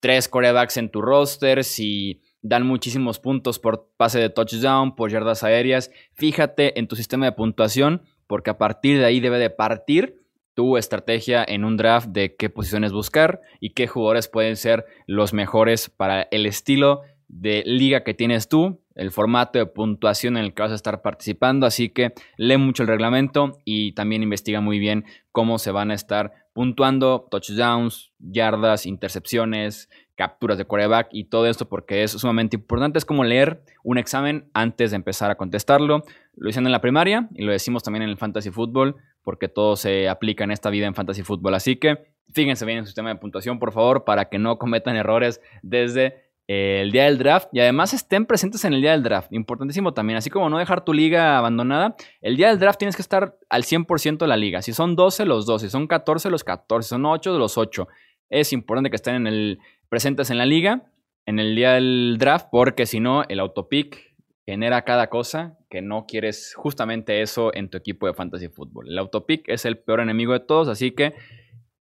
tres 0.00 0.28
corebacks 0.28 0.76
en 0.76 0.90
tu 0.90 1.00
roster, 1.00 1.64
si 1.64 2.20
dan 2.42 2.66
muchísimos 2.66 3.18
puntos 3.18 3.58
por 3.58 3.90
pase 3.96 4.18
de 4.18 4.28
touchdown, 4.28 4.94
por 4.94 5.10
yardas 5.10 5.44
aéreas, 5.44 5.90
fíjate 6.12 6.78
en 6.78 6.88
tu 6.88 6.96
sistema 6.96 7.24
de 7.24 7.32
puntuación 7.32 8.02
porque 8.30 8.50
a 8.50 8.58
partir 8.58 9.00
de 9.00 9.04
ahí 9.04 9.18
debe 9.18 9.40
de 9.40 9.50
partir 9.50 10.22
tu 10.54 10.76
estrategia 10.76 11.44
en 11.46 11.64
un 11.64 11.76
draft 11.76 12.10
de 12.10 12.36
qué 12.36 12.48
posiciones 12.48 12.92
buscar 12.92 13.40
y 13.58 13.70
qué 13.70 13.88
jugadores 13.88 14.28
pueden 14.28 14.54
ser 14.54 14.86
los 15.08 15.32
mejores 15.32 15.90
para 15.90 16.28
el 16.30 16.46
estilo 16.46 17.00
de 17.26 17.64
liga 17.66 18.04
que 18.04 18.14
tienes 18.14 18.48
tú, 18.48 18.84
el 18.94 19.10
formato 19.10 19.58
de 19.58 19.66
puntuación 19.66 20.36
en 20.36 20.44
el 20.44 20.54
que 20.54 20.62
vas 20.62 20.70
a 20.70 20.76
estar 20.76 21.02
participando, 21.02 21.66
así 21.66 21.88
que 21.88 22.12
lee 22.36 22.56
mucho 22.56 22.84
el 22.84 22.88
reglamento 22.88 23.58
y 23.64 23.94
también 23.94 24.22
investiga 24.22 24.60
muy 24.60 24.78
bien 24.78 25.06
cómo 25.32 25.58
se 25.58 25.72
van 25.72 25.90
a 25.90 25.94
estar 25.94 26.32
puntuando 26.52 27.26
touchdowns, 27.32 28.12
yardas, 28.20 28.86
intercepciones, 28.86 29.88
capturas 30.20 30.58
de 30.58 30.66
quarterback 30.66 31.08
y 31.12 31.24
todo 31.24 31.46
esto 31.46 31.66
porque 31.66 32.02
es 32.02 32.10
sumamente 32.10 32.54
importante. 32.54 32.98
Es 32.98 33.06
como 33.06 33.24
leer 33.24 33.62
un 33.82 33.96
examen 33.96 34.50
antes 34.52 34.90
de 34.90 34.96
empezar 34.96 35.30
a 35.30 35.36
contestarlo. 35.36 36.04
Lo 36.36 36.46
dicen 36.46 36.66
en 36.66 36.72
la 36.72 36.82
primaria 36.82 37.30
y 37.34 37.42
lo 37.42 37.52
decimos 37.52 37.82
también 37.82 38.02
en 38.02 38.10
el 38.10 38.18
fantasy 38.18 38.50
fútbol 38.50 38.96
porque 39.22 39.48
todo 39.48 39.76
se 39.76 40.10
aplica 40.10 40.44
en 40.44 40.50
esta 40.50 40.68
vida 40.68 40.86
en 40.86 40.94
fantasy 40.94 41.22
fútbol. 41.22 41.54
Así 41.54 41.76
que 41.76 42.12
fíjense 42.34 42.66
bien 42.66 42.76
en 42.76 42.84
su 42.84 42.88
sistema 42.88 43.08
de 43.08 43.14
puntuación, 43.14 43.58
por 43.58 43.72
favor, 43.72 44.04
para 44.04 44.26
que 44.26 44.38
no 44.38 44.58
cometan 44.58 44.94
errores 44.94 45.40
desde 45.62 46.30
el 46.46 46.92
día 46.92 47.04
del 47.04 47.16
draft 47.16 47.48
y 47.52 47.60
además 47.60 47.94
estén 47.94 48.26
presentes 48.26 48.66
en 48.66 48.74
el 48.74 48.82
día 48.82 48.90
del 48.90 49.02
draft. 49.02 49.32
Importantísimo 49.32 49.94
también, 49.94 50.18
así 50.18 50.28
como 50.28 50.50
no 50.50 50.58
dejar 50.58 50.84
tu 50.84 50.92
liga 50.92 51.38
abandonada, 51.38 51.96
el 52.20 52.36
día 52.36 52.48
del 52.48 52.58
draft 52.58 52.78
tienes 52.78 52.94
que 52.94 53.02
estar 53.02 53.38
al 53.48 53.62
100% 53.62 54.18
de 54.18 54.26
la 54.26 54.36
liga. 54.36 54.60
Si 54.60 54.74
son 54.74 54.96
12, 54.96 55.24
los 55.24 55.46
12, 55.46 55.68
si 55.68 55.70
son 55.70 55.86
14, 55.86 56.28
los 56.28 56.44
14, 56.44 56.86
si 56.86 56.90
son 56.90 57.06
8, 57.06 57.38
los 57.38 57.56
8. 57.56 57.88
Es 58.28 58.52
importante 58.52 58.90
que 58.90 58.96
estén 58.96 59.14
en 59.14 59.26
el, 59.26 59.58
presentes 59.90 60.30
en 60.30 60.38
la 60.38 60.46
liga 60.46 60.90
en 61.26 61.38
el 61.38 61.54
día 61.54 61.72
del 61.72 62.16
draft 62.18 62.48
porque 62.50 62.86
si 62.86 63.00
no, 63.00 63.24
el 63.28 63.40
autopick 63.40 64.14
genera 64.46 64.82
cada 64.82 65.08
cosa 65.08 65.58
que 65.68 65.82
no 65.82 66.06
quieres 66.06 66.54
justamente 66.56 67.22
eso 67.22 67.54
en 67.54 67.68
tu 67.68 67.76
equipo 67.76 68.06
de 68.06 68.14
fantasy 68.14 68.48
fútbol. 68.48 68.88
El 68.88 68.98
autopick 68.98 69.48
es 69.48 69.64
el 69.64 69.78
peor 69.78 70.00
enemigo 70.00 70.32
de 70.32 70.40
todos, 70.40 70.68
así 70.68 70.92
que 70.92 71.14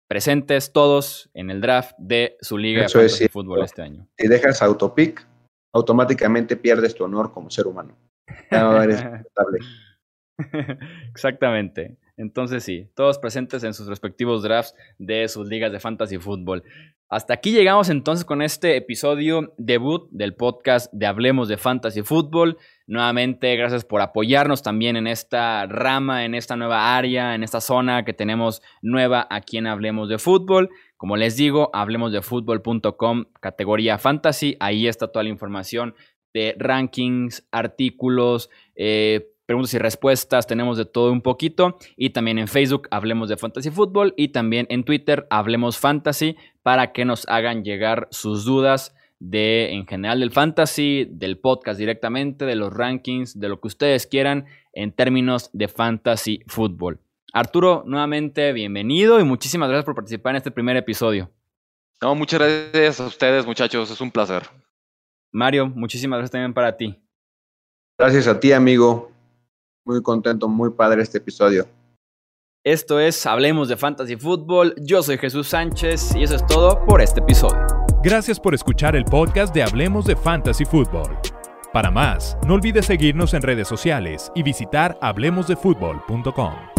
presentes 0.09 0.73
todos 0.73 1.31
en 1.35 1.51
el 1.51 1.61
draft 1.61 1.95
de 1.99 2.37
su 2.40 2.59
liga 2.59 2.83
de 2.83 2.88
fantasy 2.88 3.29
fútbol 3.29 3.62
este 3.62 3.83
año. 3.83 4.09
Si 4.19 4.27
dejas 4.27 4.62
autopick, 4.62 5.27
automáticamente 5.73 6.57
pierdes 6.57 6.95
tu 6.95 7.05
honor 7.05 7.33
como 7.33 7.51
ser 7.51 7.66
humano. 7.66 7.97
No 8.51 8.83
eres 8.83 9.05
Exactamente. 11.11 11.97
Entonces 12.16 12.64
sí, 12.64 12.88
todos 12.94 13.18
presentes 13.18 13.62
en 13.64 13.74
sus 13.74 13.87
respectivos 13.87 14.42
drafts 14.42 14.74
de 14.98 15.29
sus 15.29 15.48
ligas 15.48 15.70
de 15.72 15.81
fantasy 15.81 16.18
fútbol. 16.18 16.62
Hasta 17.09 17.35
aquí 17.35 17.52
llegamos 17.52 17.88
entonces 17.88 18.24
con 18.24 18.42
este 18.42 18.76
episodio 18.76 19.55
debut 19.59 20.09
del 20.11 20.35
podcast 20.35 20.92
de 20.92 21.07
Hablemos 21.07 21.46
de 21.46 21.57
Fantasy 21.57 22.02
Fútbol. 22.02 22.59
Nuevamente, 22.88 23.55
gracias 23.55 23.85
por 23.85 24.00
apoyarnos 24.00 24.64
también 24.64 24.96
en 24.96 25.07
esta 25.07 25.66
rama, 25.66 26.24
en 26.24 26.35
esta 26.35 26.57
nueva 26.57 26.96
área, 26.96 27.37
en 27.37 27.44
esta 27.44 27.61
zona 27.61 28.05
que 28.05 28.12
tenemos 28.12 28.61
nueva 28.83 29.24
aquí 29.31 29.57
en 29.57 29.68
Hablemos 29.68 30.09
de 30.09 30.18
Fútbol. 30.18 30.68
Como 30.96 31.16
les 31.16 31.37
digo, 31.37 31.70
hablemosdefutbol.com, 31.72 33.26
categoría 33.38 33.98
fantasy. 33.98 34.57
Ahí 34.59 34.88
está 34.88 35.07
toda 35.07 35.22
la 35.22 35.29
información 35.29 35.94
de 36.35 36.57
rankings, 36.59 37.46
artículos, 37.52 38.50
eh, 38.74 39.29
preguntas 39.46 39.72
y 39.74 39.78
respuestas, 39.78 40.46
tenemos 40.46 40.76
de 40.76 40.85
todo 40.85 41.12
un 41.12 41.22
poquito. 41.22 41.78
Y 41.96 42.11
también 42.11 42.38
en 42.38 42.48
Facebook 42.48 42.88
hablemos 42.90 43.28
de 43.28 43.37
Fantasy 43.37 43.70
Fútbol 43.70 44.12
y 44.16 44.28
también 44.28 44.66
en 44.68 44.85
Twitter 44.85 45.26
hablemos 45.30 45.78
Fantasy 45.78 46.37
para 46.62 46.92
que 46.92 47.04
nos 47.04 47.26
hagan 47.28 47.64
llegar 47.64 48.09
sus 48.11 48.44
dudas 48.44 48.94
de 49.18 49.72
en 49.72 49.87
general 49.87 50.20
del 50.20 50.30
fantasy, 50.30 51.06
del 51.11 51.38
podcast 51.38 51.78
directamente, 51.78 52.44
de 52.44 52.54
los 52.54 52.72
rankings, 52.72 53.38
de 53.38 53.48
lo 53.48 53.61
que 53.61 53.68
ustedes 53.68 54.06
quieran 54.06 54.44
en 54.74 54.92
términos 54.92 55.48
de 55.54 55.68
fantasy 55.68 56.42
fútbol. 56.46 57.00
Arturo, 57.32 57.82
nuevamente 57.87 58.52
bienvenido 58.52 59.20
y 59.20 59.24
muchísimas 59.24 59.68
gracias 59.68 59.87
por 59.87 59.94
participar 59.94 60.32
en 60.32 60.37
este 60.37 60.50
primer 60.50 60.76
episodio. 60.76 61.30
No, 62.02 62.14
muchas 62.14 62.40
gracias 62.40 63.00
a 63.00 63.06
ustedes, 63.06 63.46
muchachos, 63.46 63.90
es 63.90 64.00
un 64.02 64.11
placer. 64.11 64.42
Mario, 65.32 65.66
muchísimas 65.68 66.18
gracias 66.18 66.32
también 66.32 66.52
para 66.52 66.76
ti. 66.76 66.98
Gracias 67.98 68.26
a 68.26 68.38
ti, 68.38 68.52
amigo 68.52 69.15
muy 69.87 70.03
contento, 70.03 70.49
muy 70.49 70.70
padre 70.70 71.03
este 71.03 71.18
episodio. 71.18 71.66
Esto 72.64 72.99
es 72.99 73.25
Hablemos 73.27 73.68
de 73.68 73.77
Fantasy 73.77 74.16
Football. 74.16 74.75
Yo 74.83 75.03
soy 75.03 75.18
Jesús 75.18 75.49
Sánchez 75.49 76.16
y 76.16 76.24
eso 76.24 76.34
es 76.34 76.45
todo 76.47 76.84
por 76.84 77.01
este 77.01 77.20
episodio. 77.20 77.64
Gracias 78.03 78.41
por 78.41 78.55
escuchar 78.55 78.97
el 78.97 79.05
podcast 79.05 79.55
de 79.55 79.62
Hablemos 79.62 80.05
de 80.05 80.16
Fantasy 80.16 80.64
Football. 80.64 81.16
Para 81.72 81.91
más, 81.91 82.37
no 82.47 82.55
olvides 82.55 82.87
seguirnos 82.87 83.34
en 83.34 83.43
redes 83.43 83.68
sociales 83.68 84.32
y 84.34 84.43
visitar 84.43 84.99
hablemosdefutbol.com. 85.01 86.76